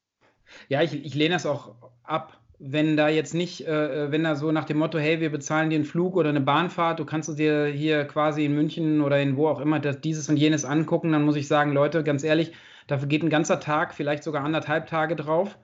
[0.67, 4.35] Ja, ich, ich lehne das auch ab wenn da jetzt nicht, äh, äh, wenn da
[4.35, 7.39] so nach dem Motto, hey, wir bezahlen dir einen Flug oder eine Bahnfahrt, du kannst
[7.39, 11.13] dir hier quasi in München oder in wo auch immer das, dieses und jenes angucken,
[11.13, 12.51] dann muss ich sagen, Leute, ganz ehrlich,
[12.89, 15.57] dafür geht ein ganzer Tag, vielleicht sogar anderthalb Tage drauf.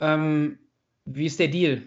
[0.00, 0.58] Ähm,
[1.04, 1.82] wie ist der Deal?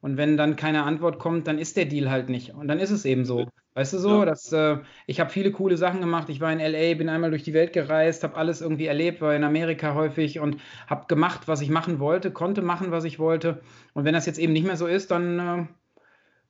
[0.00, 2.54] Und wenn dann keine Antwort kommt, dann ist der Deal halt nicht.
[2.54, 3.46] Und dann ist es eben so.
[3.74, 4.24] Weißt du so, ja.
[4.26, 6.28] dass äh, ich habe viele coole Sachen gemacht.
[6.28, 9.34] Ich war in LA, bin einmal durch die Welt gereist, habe alles irgendwie erlebt, war
[9.34, 10.58] in Amerika häufig und
[10.88, 13.62] habe gemacht, was ich machen wollte, konnte machen, was ich wollte.
[13.94, 15.38] Und wenn das jetzt eben nicht mehr so ist, dann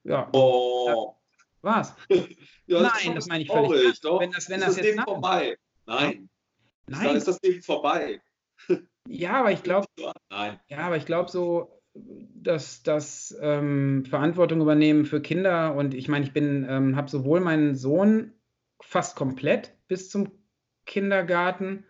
[0.05, 0.29] äh, ja.
[0.33, 1.15] Oh.
[1.61, 1.95] Was?
[2.67, 3.71] ja, das Nein, das meine ich völlig.
[3.71, 5.57] Wenn das, wenn ist das, das jetzt vorbei.
[5.87, 6.29] Nein.
[6.87, 7.05] Nein.
[7.05, 8.21] Dann ist das Leben vorbei.
[9.09, 15.21] Ja, aber ich glaube, ja, aber ich glaube so, dass das ähm, Verantwortung übernehmen für
[15.21, 18.33] Kinder und ich meine, ich bin, ähm, habe sowohl meinen Sohn
[18.81, 20.31] fast komplett bis zum
[20.87, 21.85] Kindergarten,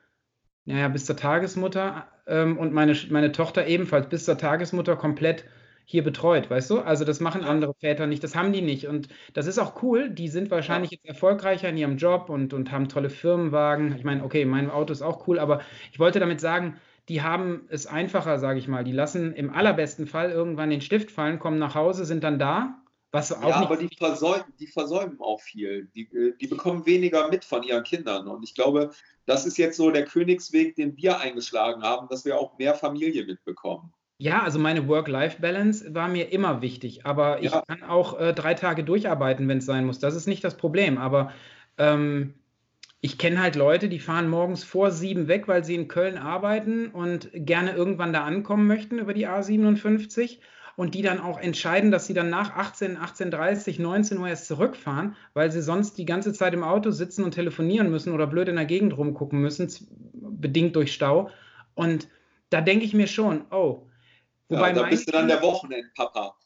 [0.65, 5.45] naja, bis zur Tagesmutter ähm, und meine, meine Tochter ebenfalls bis zur Tagesmutter komplett
[5.85, 6.79] hier betreut, weißt du?
[6.79, 8.87] Also das machen andere Väter nicht, das haben die nicht.
[8.87, 12.73] Und das ist auch cool, die sind wahrscheinlich jetzt erfolgreicher in ihrem Job und, und
[12.73, 13.95] haben tolle Firmenwagen.
[13.97, 15.61] Ich meine, okay, mein Auto ist auch cool, aber
[15.93, 16.77] ich wollte damit sagen,
[17.09, 18.85] die haben es einfacher, sage ich mal.
[18.85, 22.79] Die lassen im allerbesten Fall irgendwann den Stift fallen, kommen nach Hause, sind dann da.
[23.11, 25.91] Was auch ja, aber die versäumen, die versäumen auch viel.
[25.95, 28.27] Die, äh, die bekommen weniger mit von ihren Kindern.
[28.27, 28.91] Und ich glaube,
[29.27, 33.27] das ist jetzt so der Königsweg, den wir eingeschlagen haben, dass wir auch mehr Familie
[33.27, 33.93] mitbekommen.
[34.23, 37.59] Ja, also meine Work-Life-Balance war mir immer wichtig, aber ja.
[37.59, 39.99] ich kann auch äh, drei Tage durcharbeiten, wenn es sein muss.
[39.99, 40.97] Das ist nicht das Problem.
[40.97, 41.33] Aber
[41.77, 42.35] ähm,
[43.01, 46.87] ich kenne halt Leute, die fahren morgens vor sieben weg, weil sie in Köln arbeiten
[46.87, 50.39] und gerne irgendwann da ankommen möchten über die A57.
[50.77, 55.17] und die dann auch entscheiden, dass sie dann nach 18, 18.30, 19 Uhr erst zurückfahren,
[55.35, 58.55] weil sie sonst die ganze Zeit im Auto sitzen und telefonieren müssen oder blöd in
[58.55, 59.69] der Gegend rumgucken müssen,
[60.13, 61.29] bedingt durch Stau.
[61.75, 62.07] Und
[62.51, 63.89] da denke ich mir schon, oh.
[64.49, 66.37] Wobei ja, da bist du dann der Wochenendpapa.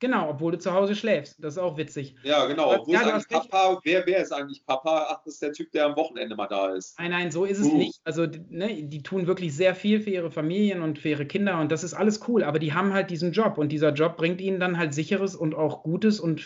[0.00, 1.42] Genau, obwohl du zu Hause schläfst.
[1.42, 2.14] Das ist auch witzig.
[2.24, 2.84] Ja, genau.
[2.84, 3.80] Wo ja, ist eigentlich Papa?
[3.84, 5.06] Wer, wer ist eigentlich Papa?
[5.08, 6.98] Ach, das ist der Typ, der am Wochenende mal da ist.
[6.98, 7.76] Nein, nein, so ist es uh.
[7.76, 8.00] nicht.
[8.04, 11.72] Also, ne, die tun wirklich sehr viel für ihre Familien und für ihre Kinder und
[11.72, 12.44] das ist alles cool.
[12.44, 15.54] Aber die haben halt diesen Job und dieser Job bringt ihnen dann halt sicheres und
[15.54, 16.44] auch gutes und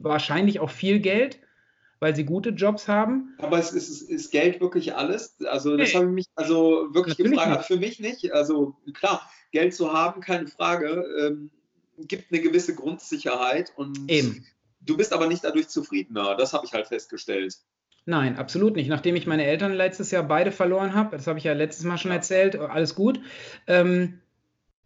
[0.00, 1.38] wahrscheinlich auch viel Geld
[2.00, 3.34] weil sie gute Jobs haben.
[3.38, 5.36] Aber es ist, ist Geld wirklich alles?
[5.46, 5.94] Also das nee.
[5.94, 7.56] habe ich mich also wirklich Natürlich gefragt.
[7.56, 7.66] Nicht.
[7.66, 8.32] Für mich nicht.
[8.34, 9.22] Also klar,
[9.54, 11.04] Geld zu haben, keine Frage.
[11.20, 11.50] Ähm,
[11.96, 14.44] gibt eine gewisse Grundsicherheit und Eben.
[14.80, 16.36] du bist aber nicht dadurch zufriedener.
[16.36, 17.58] Das habe ich halt festgestellt.
[18.04, 18.88] Nein, absolut nicht.
[18.88, 21.98] Nachdem ich meine Eltern letztes Jahr beide verloren habe, das habe ich ja letztes Mal
[21.98, 23.20] schon erzählt, alles gut,
[23.68, 24.20] ähm,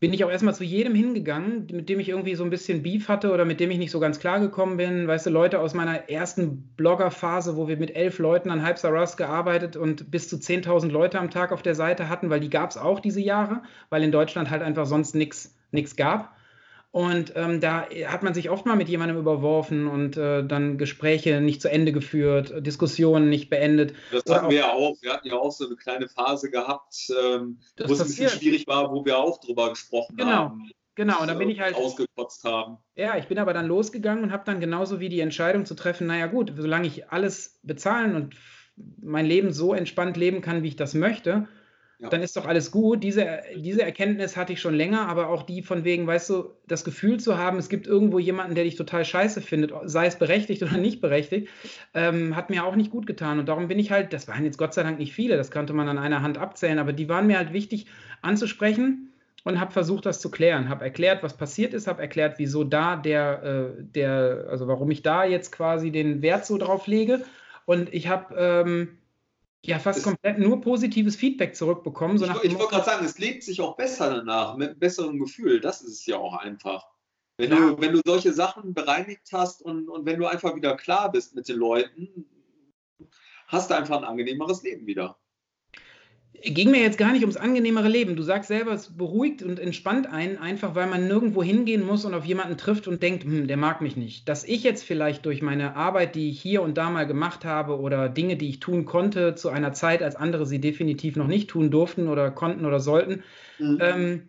[0.00, 3.08] bin ich auch erstmal zu jedem hingegangen, mit dem ich irgendwie so ein bisschen Beef
[3.08, 5.08] hatte oder mit dem ich nicht so ganz klar gekommen bin.
[5.08, 9.16] Weißt du, Leute aus meiner ersten Blogger-Phase, wo wir mit elf Leuten an Hype Rust
[9.16, 12.70] gearbeitet und bis zu 10.000 Leute am Tag auf der Seite hatten, weil die gab
[12.70, 16.37] es auch diese Jahre, weil in Deutschland halt einfach sonst nichts gab.
[16.90, 21.40] Und ähm, da hat man sich oft mal mit jemandem überworfen und äh, dann Gespräche
[21.40, 23.92] nicht zu Ende geführt, Diskussionen nicht beendet.
[24.10, 24.96] Das hatten wir ja auch.
[25.02, 28.66] Wir hatten ja auch so eine kleine Phase gehabt, ähm, wo es ein bisschen schwierig
[28.66, 30.30] war, wo wir auch drüber gesprochen genau.
[30.30, 30.70] haben.
[30.94, 32.78] Genau, und dann bin ich halt ausgekotzt haben.
[32.96, 36.08] Ja, ich bin aber dann losgegangen und habe dann genauso wie die Entscheidung zu treffen,
[36.08, 38.34] naja gut, solange ich alles bezahlen und
[39.00, 41.46] mein Leben so entspannt leben kann, wie ich das möchte,
[41.98, 43.02] dann ist doch alles gut.
[43.02, 46.84] Diese, diese Erkenntnis hatte ich schon länger, aber auch die von wegen, weißt du, das
[46.84, 50.62] Gefühl zu haben, es gibt irgendwo jemanden, der dich total scheiße findet, sei es berechtigt
[50.62, 51.48] oder nicht berechtigt,
[51.94, 53.40] ähm, hat mir auch nicht gut getan.
[53.40, 55.72] Und darum bin ich halt, das waren jetzt Gott sei Dank nicht viele, das konnte
[55.72, 57.86] man an einer Hand abzählen, aber die waren mir halt wichtig
[58.22, 60.68] anzusprechen und habe versucht, das zu klären.
[60.68, 65.02] Habe erklärt, was passiert ist, habe erklärt, wieso da der, äh, der, also warum ich
[65.02, 67.24] da jetzt quasi den Wert so drauf lege.
[67.64, 68.98] Und ich habe ähm,
[69.64, 72.18] ja fast komplett nur positives Feedback zurückbekommen.
[72.18, 75.18] So ich, ich wollte gerade sagen, es lebt sich auch besser danach, mit einem besseren
[75.18, 75.60] Gefühl.
[75.60, 76.86] Das ist es ja auch einfach.
[77.36, 77.56] Wenn, ja.
[77.56, 81.34] du, wenn du solche Sachen bereinigt hast und, und wenn du einfach wieder klar bist
[81.34, 82.26] mit den Leuten,
[83.46, 85.18] hast du einfach ein angenehmeres Leben wieder
[86.42, 88.16] ging mir jetzt gar nicht ums angenehmere Leben.
[88.16, 92.14] Du sagst selber, es beruhigt und entspannt einen, einfach weil man nirgendwo hingehen muss und
[92.14, 94.28] auf jemanden trifft und denkt, hm, der mag mich nicht.
[94.28, 97.78] Dass ich jetzt vielleicht durch meine Arbeit, die ich hier und da mal gemacht habe
[97.80, 101.50] oder Dinge, die ich tun konnte, zu einer Zeit, als andere sie definitiv noch nicht
[101.50, 103.22] tun durften oder konnten oder sollten,
[103.58, 103.78] mhm.
[103.80, 104.22] ähm,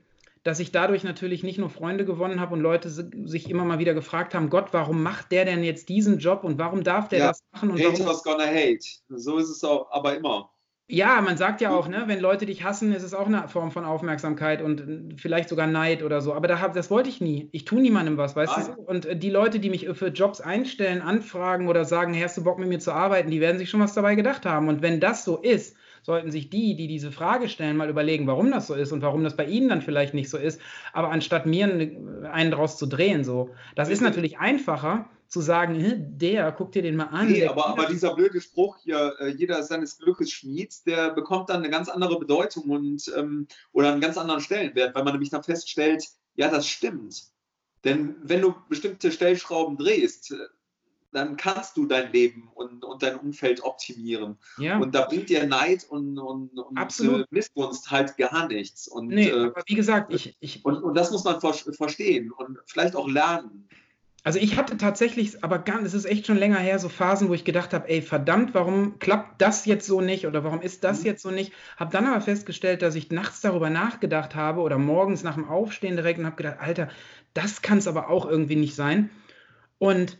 [0.43, 3.93] dass ich dadurch natürlich nicht nur Freunde gewonnen habe und Leute sich immer mal wieder
[3.93, 7.27] gefragt haben, Gott, warum macht der denn jetzt diesen Job und warum darf der ja,
[7.27, 7.71] das machen?
[7.71, 8.21] Und hate warum...
[8.23, 8.79] gonna hate.
[9.09, 10.49] So ist es auch, aber immer.
[10.91, 13.69] Ja, man sagt ja auch, ne, wenn Leute dich hassen, ist es auch eine Form
[13.69, 16.33] von Aufmerksamkeit und äh, vielleicht sogar Neid oder so.
[16.33, 17.47] Aber da hab, das wollte ich nie.
[17.51, 18.75] Ich tue niemandem was, weißt Nein.
[18.75, 18.81] du?
[18.81, 22.43] Und äh, die Leute, die mich für Jobs einstellen, anfragen oder sagen, hey, hast du
[22.43, 24.67] Bock mit mir zu arbeiten, die werden sich schon was dabei gedacht haben.
[24.67, 28.49] Und wenn das so ist, sollten sich die, die diese Frage stellen, mal überlegen, warum
[28.49, 30.59] das so ist und warum das bei ihnen dann vielleicht nicht so ist.
[30.91, 31.65] Aber anstatt mir
[32.31, 36.95] einen draus zu drehen, so, das ist natürlich einfacher zu sagen, der, guck dir den
[36.95, 37.27] mal an.
[37.27, 41.49] Nee, aber, aber dieser blöde Spruch hier, äh, jeder ist seines Glückes Schmieds, der bekommt
[41.49, 45.29] dann eine ganz andere Bedeutung und ähm, oder einen ganz anderen Stellenwert, weil man nämlich
[45.29, 46.03] dann feststellt,
[46.35, 47.25] ja, das stimmt.
[47.83, 50.33] Denn wenn du bestimmte Stellschrauben drehst,
[51.11, 54.37] dann kannst du dein Leben und, und dein Umfeld optimieren.
[54.57, 54.77] Ja.
[54.79, 57.31] Und da bringt dir Neid und, und, und Absolut.
[57.31, 58.87] Missgunst halt gar nichts.
[58.87, 62.59] Und, nee, äh, aber wie gesagt, ich, ich und, und das muss man verstehen und
[62.65, 63.69] vielleicht auch lernen.
[64.23, 67.33] Also ich hatte tatsächlich, aber ganz, es ist echt schon länger her, so Phasen, wo
[67.33, 71.01] ich gedacht habe, ey, verdammt, warum klappt das jetzt so nicht oder warum ist das
[71.01, 71.05] mhm.
[71.05, 71.53] jetzt so nicht?
[71.77, 75.95] Habe dann aber festgestellt, dass ich nachts darüber nachgedacht habe oder morgens nach dem Aufstehen
[75.95, 76.89] direkt und habe gedacht, Alter,
[77.33, 79.09] das kann es aber auch irgendwie nicht sein.
[79.77, 80.17] Und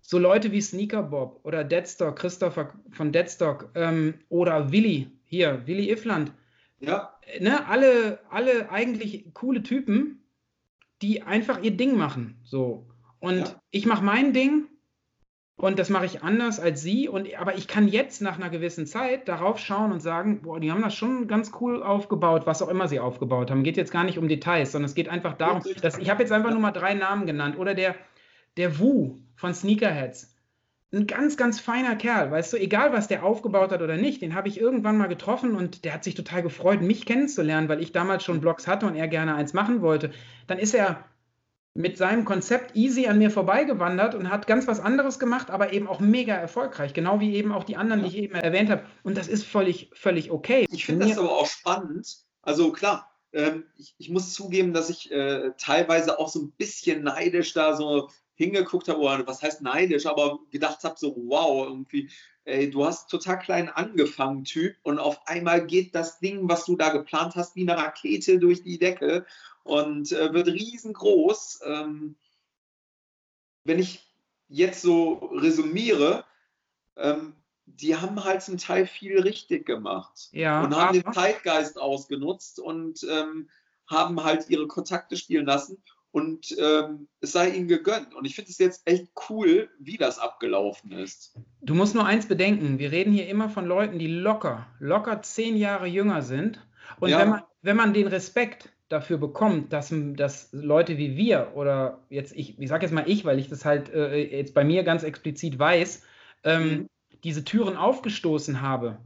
[0.00, 5.90] so Leute wie Sneaker Bob oder Deadstock, Christopher von Deadstock ähm, oder Willi, hier, Willi
[5.90, 6.32] Ifland.
[6.78, 7.18] Ja.
[7.40, 10.22] Ne, alle, alle eigentlich coole Typen,
[11.02, 12.36] die einfach ihr Ding machen.
[12.44, 12.86] So.
[13.24, 13.62] Und ja.
[13.70, 14.66] ich mache mein Ding
[15.56, 17.08] und das mache ich anders als sie.
[17.08, 20.70] Und, aber ich kann jetzt nach einer gewissen Zeit darauf schauen und sagen, boah, die
[20.70, 23.62] haben das schon ganz cool aufgebaut, was auch immer sie aufgebaut haben.
[23.62, 26.32] Geht jetzt gar nicht um Details, sondern es geht einfach darum, dass ich habe jetzt
[26.32, 27.56] einfach nur mal drei Namen genannt.
[27.58, 27.94] Oder der,
[28.58, 30.34] der Wu von Sneakerheads.
[30.92, 34.34] Ein ganz, ganz feiner Kerl, weißt du, egal was der aufgebaut hat oder nicht, den
[34.34, 37.90] habe ich irgendwann mal getroffen und der hat sich total gefreut, mich kennenzulernen, weil ich
[37.90, 40.12] damals schon Blogs hatte und er gerne eins machen wollte.
[40.46, 41.04] Dann ist er
[41.74, 45.88] mit seinem Konzept easy an mir vorbeigewandert und hat ganz was anderes gemacht, aber eben
[45.88, 48.84] auch mega erfolgreich, genau wie eben auch die anderen, die ich eben erwähnt habe.
[49.02, 50.66] Und das ist völlig, völlig okay.
[50.70, 52.18] Ich finde das aber auch spannend.
[52.42, 57.02] Also klar, ähm, ich, ich, muss zugeben, dass ich äh, teilweise auch so ein bisschen
[57.02, 62.10] neidisch da so hingeguckt habe, oder was heißt neidisch, aber gedacht habe, so wow, irgendwie,
[62.44, 66.76] ey, du hast total klein angefangen, Typ, und auf einmal geht das Ding, was du
[66.76, 69.24] da geplant hast, wie eine Rakete durch die Decke
[69.64, 71.60] und äh, wird riesengroß.
[71.66, 72.16] Ähm,
[73.64, 74.06] wenn ich
[74.48, 76.24] jetzt so resümiere,
[76.96, 77.34] ähm,
[77.66, 83.04] die haben halt zum Teil viel richtig gemacht ja, und haben den Zeitgeist ausgenutzt und
[83.10, 83.48] ähm,
[83.86, 88.14] haben halt ihre Kontakte spielen lassen und ähm, es sei ihnen gegönnt.
[88.14, 91.34] Und ich finde es jetzt echt cool, wie das abgelaufen ist.
[91.60, 95.56] Du musst nur eins bedenken, wir reden hier immer von Leuten, die locker, locker zehn
[95.56, 96.64] Jahre jünger sind.
[97.00, 97.18] Und ja.
[97.18, 102.34] wenn, man, wenn man den Respekt dafür bekommt, dass, dass Leute wie wir oder jetzt
[102.36, 105.02] ich, ich sage jetzt mal ich, weil ich das halt äh, jetzt bei mir ganz
[105.02, 106.02] explizit weiß,
[106.44, 106.88] ähm, mhm.
[107.24, 108.98] diese Türen aufgestoßen habe,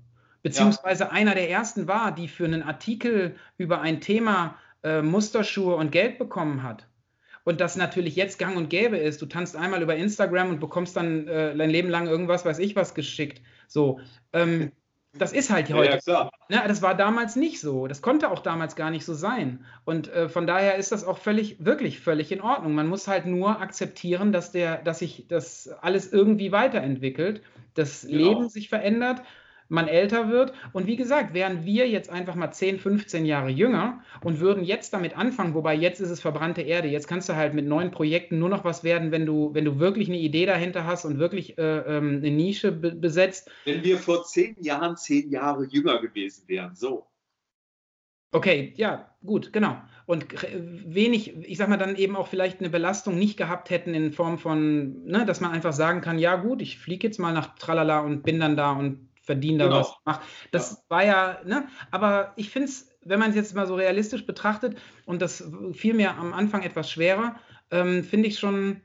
[0.43, 1.11] beziehungsweise ja.
[1.11, 6.19] einer der ersten war, die für einen Artikel über ein Thema äh, Musterschuhe und Geld
[6.19, 6.89] bekommen hat
[7.49, 9.23] und das natürlich jetzt gang und gäbe ist.
[9.23, 12.77] Du tanzt einmal über Instagram und bekommst dann äh, dein Leben lang irgendwas, weiß ich
[12.77, 13.41] was geschickt.
[13.69, 14.01] So,
[14.35, 14.73] ähm,
[15.19, 16.01] das ist halt heute.
[16.07, 17.87] Ja, ja, ne, das war damals nicht so.
[17.87, 19.65] Das konnte auch damals gar nicht so sein.
[19.85, 22.75] Und äh, von daher ist das auch völlig, wirklich völlig in Ordnung.
[22.75, 27.43] Man muss halt nur akzeptieren, dass der, dass sich das alles irgendwie weiterentwickelt,
[27.75, 28.29] das genau.
[28.29, 29.23] Leben sich verändert
[29.69, 30.53] man älter wird.
[30.73, 34.93] Und wie gesagt, wären wir jetzt einfach mal 10, 15 Jahre jünger und würden jetzt
[34.93, 38.39] damit anfangen, wobei jetzt ist es verbrannte Erde, jetzt kannst du halt mit neuen Projekten
[38.39, 41.59] nur noch was werden, wenn du, wenn du wirklich eine Idee dahinter hast und wirklich
[41.59, 43.51] äh, ähm, eine Nische be besetzt.
[43.65, 47.07] Wenn wir vor zehn Jahren zehn Jahre jünger gewesen wären, so.
[48.31, 49.79] Okay, ja, gut, genau.
[50.05, 54.13] Und wenig, ich sag mal, dann eben auch vielleicht eine Belastung nicht gehabt hätten in
[54.13, 57.57] Form von, ne, dass man einfach sagen kann, ja gut, ich fliege jetzt mal nach
[57.57, 59.81] Tralala und bin dann da und verdiene da genau.
[59.81, 60.21] was, mach.
[60.53, 60.77] Das ja.
[60.89, 61.69] war ja, ne?
[61.91, 65.93] Aber ich finde es, wenn man es jetzt mal so realistisch betrachtet, und das fiel
[65.93, 67.37] mir am Anfang etwas schwerer,
[67.71, 68.81] ähm, finde ich schon,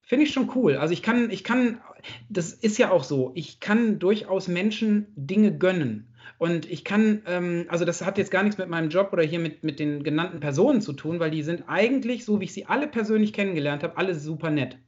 [0.00, 0.76] finde ich schon cool.
[0.76, 1.80] Also ich kann, ich kann,
[2.28, 6.14] das ist ja auch so, ich kann durchaus Menschen Dinge gönnen.
[6.38, 9.40] Und ich kann, ähm, also das hat jetzt gar nichts mit meinem Job oder hier
[9.40, 12.66] mit, mit den genannten Personen zu tun, weil die sind eigentlich, so wie ich sie
[12.66, 14.78] alle persönlich kennengelernt habe, alle super nett.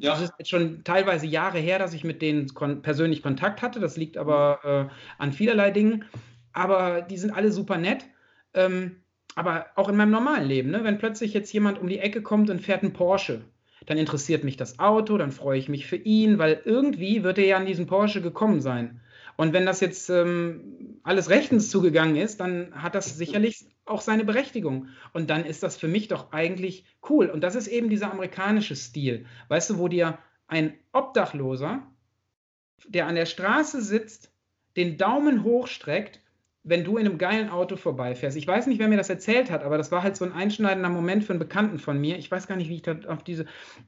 [0.00, 0.12] Ja.
[0.12, 3.80] Das ist jetzt schon teilweise Jahre her, dass ich mit denen kon persönlich Kontakt hatte.
[3.80, 6.04] Das liegt aber äh, an vielerlei Dingen.
[6.52, 8.06] Aber die sind alle super nett.
[8.54, 8.96] Ähm,
[9.36, 10.82] aber auch in meinem normalen Leben, ne?
[10.82, 13.42] wenn plötzlich jetzt jemand um die Ecke kommt und fährt einen Porsche,
[13.86, 17.46] dann interessiert mich das Auto, dann freue ich mich für ihn, weil irgendwie wird er
[17.46, 19.00] ja an diesen Porsche gekommen sein.
[19.36, 24.24] Und wenn das jetzt ähm, alles rechtens zugegangen ist, dann hat das sicherlich auch seine
[24.24, 24.88] Berechtigung.
[25.12, 27.26] Und dann ist das für mich doch eigentlich cool.
[27.26, 29.26] Und das ist eben dieser amerikanische Stil.
[29.48, 31.82] Weißt du, wo dir ein Obdachloser,
[32.86, 34.32] der an der Straße sitzt,
[34.76, 36.20] den Daumen hochstreckt
[36.62, 38.36] wenn du in einem geilen Auto vorbeifährst.
[38.36, 40.90] Ich weiß nicht, wer mir das erzählt hat, aber das war halt so ein einschneidender
[40.90, 42.18] Moment für einen Bekannten von mir.
[42.18, 43.46] Ich weiß gar nicht, wie ich da auf diese.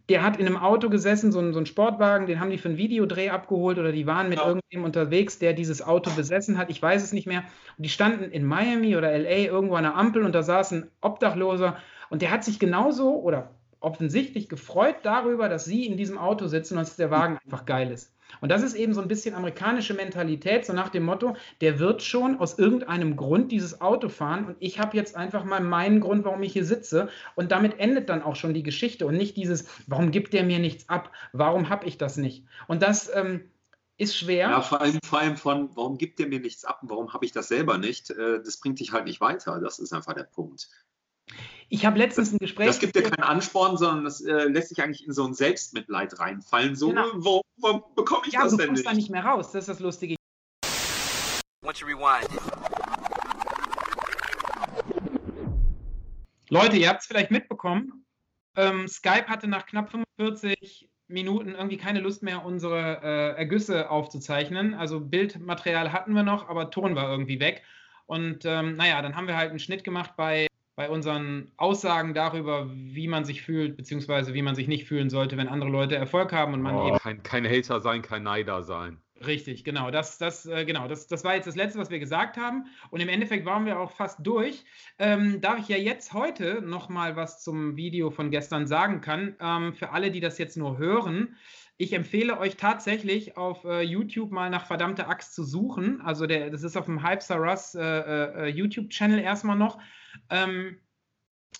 [0.09, 2.70] Der hat in einem Auto gesessen, so ein, so ein Sportwagen, den haben die für
[2.70, 4.47] einen Videodreh abgeholt oder die waren mit ja.
[4.47, 6.70] irgendjemandem unterwegs, der dieses Auto besessen hat.
[6.70, 7.45] Ich weiß es nicht mehr.
[7.77, 10.91] Und die standen in Miami oder LA irgendwo an der Ampel und da saß ein
[11.03, 11.77] Obdachloser
[12.09, 13.51] und der hat sich genauso oder
[13.81, 17.91] offensichtlich gefreut darüber, dass sie in diesem Auto sitzen und dass der Wagen einfach geil
[17.91, 18.14] ist.
[18.41, 22.03] Und das ist eben so ein bisschen amerikanische Mentalität, so nach dem Motto, der wird
[22.03, 26.24] schon aus irgendeinem Grund dieses Auto fahren und ich habe jetzt einfach mal meinen Grund,
[26.24, 27.09] warum ich hier sitze.
[27.35, 30.59] Und damit endet dann auch schon die Geschichte und nicht dieses, warum gibt der mir
[30.59, 31.12] nichts ab?
[31.33, 32.45] Warum habe ich das nicht?
[32.68, 33.51] Und das ähm,
[33.97, 34.51] ist schwer.
[34.51, 37.24] Ja, vor allem, vor allem von, warum gibt der mir nichts ab und warum habe
[37.24, 38.11] ich das selber nicht?
[38.11, 39.61] Äh, das bringt dich halt nicht weiter.
[39.61, 40.68] Das ist einfach der Punkt.
[41.68, 42.66] Ich habe letztens ein Gespräch.
[42.66, 46.18] Das gibt dir keinen Ansporn, sondern das äh, lässt sich eigentlich in so ein Selbstmitleid
[46.18, 46.77] reinfallen.
[46.77, 47.07] So, genau.
[47.14, 48.61] wo, wo bekomme ich ja, das denn nicht?
[48.61, 49.53] Ja, du kommst da nicht mehr raus.
[49.53, 50.16] Das ist das Lustige.
[56.51, 58.05] Leute, ihr habt es vielleicht mitbekommen.
[58.55, 64.75] Ähm, Skype hatte nach knapp 45 Minuten irgendwie keine Lust mehr, unsere äh, Ergüsse aufzuzeichnen.
[64.75, 67.62] Also Bildmaterial hatten wir noch, aber Ton war irgendwie weg.
[68.05, 72.70] Und ähm, naja, dann haben wir halt einen Schnitt gemacht bei bei unseren Aussagen darüber,
[72.73, 76.33] wie man sich fühlt, beziehungsweise wie man sich nicht fühlen sollte, wenn andere Leute Erfolg
[76.33, 76.99] haben und man oh, eben.
[76.99, 78.99] Kein, kein Hater sein, kein Neider sein.
[79.27, 79.91] Richtig, genau.
[79.91, 82.66] Das, das, äh, genau das, das war jetzt das Letzte, was wir gesagt haben.
[82.91, 84.64] Und im Endeffekt waren wir auch fast durch.
[84.99, 89.75] Ähm, da ich ja jetzt heute nochmal was zum Video von gestern sagen kann, ähm,
[89.75, 91.37] für alle, die das jetzt nur hören,
[91.77, 96.01] ich empfehle euch tatsächlich auf äh, YouTube mal nach verdammte Axt zu suchen.
[96.01, 99.79] Also der, das ist auf dem Hype Saras äh, äh, YouTube-Channel erstmal noch
[100.31, 100.79] ähm,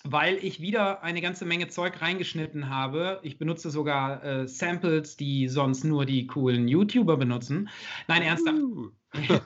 [0.03, 3.19] weil ich wieder eine ganze Menge Zeug reingeschnitten habe.
[3.23, 7.69] Ich benutze sogar äh, Samples, die sonst nur die coolen YouTuber benutzen.
[8.07, 8.59] Nein, ernsthaft.
[8.59, 8.91] Uh.
[9.27, 9.39] Ja.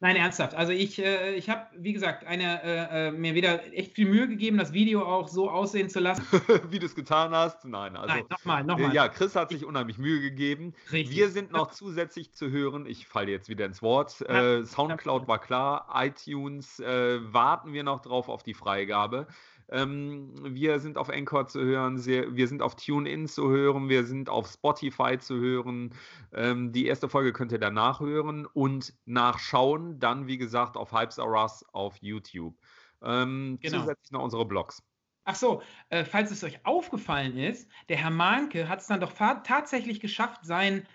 [0.00, 0.54] Nein, ernsthaft.
[0.54, 4.28] Also ich, äh, ich habe, wie gesagt, eine, äh, äh, mir wieder echt viel Mühe
[4.28, 6.24] gegeben, das Video auch so aussehen zu lassen.
[6.70, 7.64] wie du es getan hast.
[7.64, 8.14] Nein, also.
[8.14, 8.94] Nein, nochmal, nochmal.
[8.94, 10.74] Ja, Chris hat sich unheimlich Mühe gegeben.
[10.92, 11.16] Richtig.
[11.16, 12.86] Wir sind noch zusätzlich zu hören.
[12.86, 14.24] Ich falle jetzt wieder ins Wort.
[14.28, 15.88] Ja, Soundcloud war klar.
[15.94, 19.26] iTunes äh, warten wir noch drauf auf die Freigabe.
[19.68, 24.28] Ähm, wir sind auf Anchor zu hören, wir sind auf TuneIn zu hören, wir sind
[24.28, 25.94] auf Spotify zu hören.
[26.32, 31.18] Ähm, die erste Folge könnt ihr danach hören und nachschauen, dann wie gesagt auf Hypes
[31.18, 32.54] Are Us auf YouTube.
[33.02, 33.80] Ähm, genau.
[33.80, 34.82] Zusätzlich noch unsere Blogs.
[35.24, 39.12] Ach so, äh, falls es euch aufgefallen ist, der Herr Mahnke hat es dann doch
[39.12, 40.86] tatsächlich geschafft, sein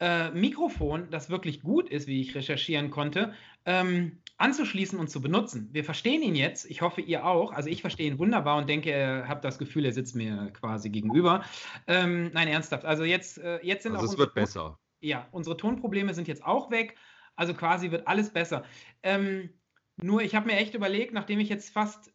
[0.00, 3.32] äh, Mikrofon, das wirklich gut ist, wie ich recherchieren konnte,
[3.64, 5.68] ähm, anzuschließen und zu benutzen.
[5.72, 6.64] Wir verstehen ihn jetzt.
[6.70, 7.52] Ich hoffe, ihr auch.
[7.52, 10.88] Also ich verstehe ihn wunderbar und denke, ihr habt das Gefühl, er sitzt mir quasi
[10.88, 11.44] gegenüber.
[11.86, 12.86] Ähm, nein, ernsthaft.
[12.86, 14.78] Also jetzt, äh, jetzt sind also auch es wird besser.
[15.00, 16.96] Ja, unsere Tonprobleme sind jetzt auch weg.
[17.36, 18.64] Also quasi wird alles besser.
[19.02, 19.50] Ähm,
[19.96, 22.10] nur ich habe mir echt überlegt, nachdem ich jetzt fast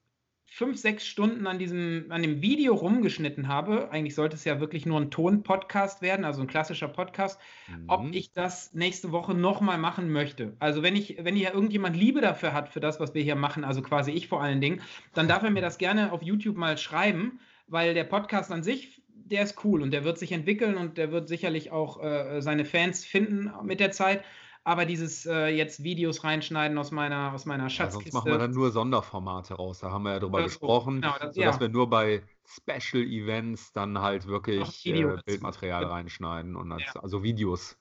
[0.47, 4.85] fünf, sechs Stunden an diesem, an dem Video rumgeschnitten habe, eigentlich sollte es ja wirklich
[4.85, 7.83] nur ein Ton-Podcast werden, also ein klassischer Podcast, mhm.
[7.87, 10.55] ob ich das nächste Woche nochmal machen möchte.
[10.59, 13.63] Also wenn ich, wenn hier irgendjemand Liebe dafür hat, für das, was wir hier machen,
[13.63, 14.81] also quasi ich vor allen Dingen,
[15.13, 19.01] dann darf er mir das gerne auf YouTube mal schreiben, weil der Podcast an sich,
[19.07, 22.63] der ist cool und der wird sich entwickeln und der wird sicherlich auch äh, seine
[22.63, 24.23] Fans finden mit der Zeit
[24.65, 28.09] aber dieses äh, jetzt Videos reinschneiden aus meiner, aus meiner Schatzkiste.
[28.09, 29.79] Ja, sonst machen wir dann nur Sonderformate raus.
[29.79, 31.61] Da haben wir ja drüber ja, gesprochen, genau, das, sodass ja.
[31.61, 35.89] wir nur bei Special Events dann halt wirklich äh, Bildmaterial ja.
[35.89, 37.77] reinschneiden und als, also Videos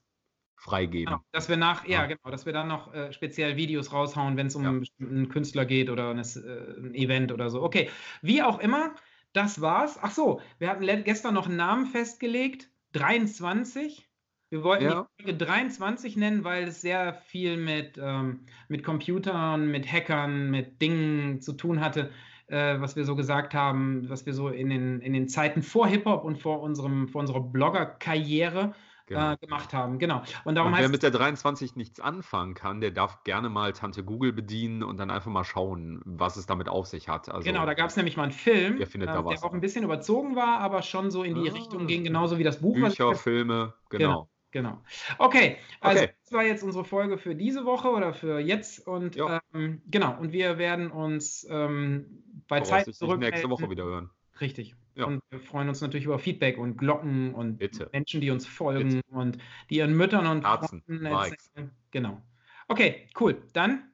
[0.57, 1.15] freigeben.
[1.15, 4.49] Genau, dass wir nach, ja, genau, dass wir dann noch äh, speziell Videos raushauen, wenn
[4.49, 7.63] es um einen bestimmten Künstler geht oder eine, äh, ein Event oder so.
[7.63, 7.89] Okay,
[8.21, 8.95] wie auch immer,
[9.33, 9.99] das war's.
[10.03, 12.69] Ach so, wir hatten gestern noch einen Namen festgelegt.
[12.93, 14.07] 23.
[14.51, 15.09] Wir wollten ja.
[15.19, 20.81] die Folge 23 nennen, weil es sehr viel mit, ähm, mit Computern, mit Hackern, mit
[20.81, 22.11] Dingen zu tun hatte,
[22.47, 25.89] äh, was wir so gesagt haben, was wir so in den, in den Zeiten vor
[25.89, 28.75] Hip-Hop und vor, unserem, vor unserer Blogger-Karriere
[29.07, 29.33] Genau.
[29.33, 29.99] Äh, gemacht haben.
[29.99, 30.23] Genau.
[30.45, 34.03] Und, darum und wer mit der 23 nichts anfangen kann, der darf gerne mal Tante
[34.03, 37.29] Google bedienen und dann einfach mal schauen, was es damit auf sich hat.
[37.29, 40.37] Also, genau, da gab es nämlich mal einen Film, äh, der auch ein bisschen überzogen
[40.37, 42.77] war, aber schon so in die ah, Richtung ging, genauso wie das Buch.
[42.77, 44.09] Bücher, Filme, genau.
[44.09, 44.29] genau.
[44.55, 44.81] Genau.
[45.19, 46.13] Okay, also okay.
[46.23, 49.17] das war jetzt unsere Folge für diese Woche oder für jetzt und
[49.53, 54.11] ähm, genau, und wir werden uns ähm, bei Zeit zurück nächste Woche wieder hören.
[54.41, 54.77] Richtig.
[54.95, 55.07] Ja.
[55.07, 57.89] Und wir freuen uns natürlich über Feedback und Glocken und Bitte.
[57.93, 59.03] Menschen, die uns folgen Bitte.
[59.09, 59.39] und
[59.71, 61.71] die ihren Müttern und Herzen, Freunden erzählen.
[61.91, 62.23] Genau.
[62.69, 63.43] Okay, cool.
[63.55, 63.93] Dann.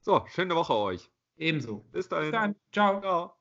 [0.00, 1.08] So, schöne Woche euch.
[1.36, 1.84] Ebenso.
[1.92, 2.32] Bis dahin.
[2.32, 2.56] Bis dann.
[2.72, 3.00] Ciao.
[3.00, 3.39] Ciao.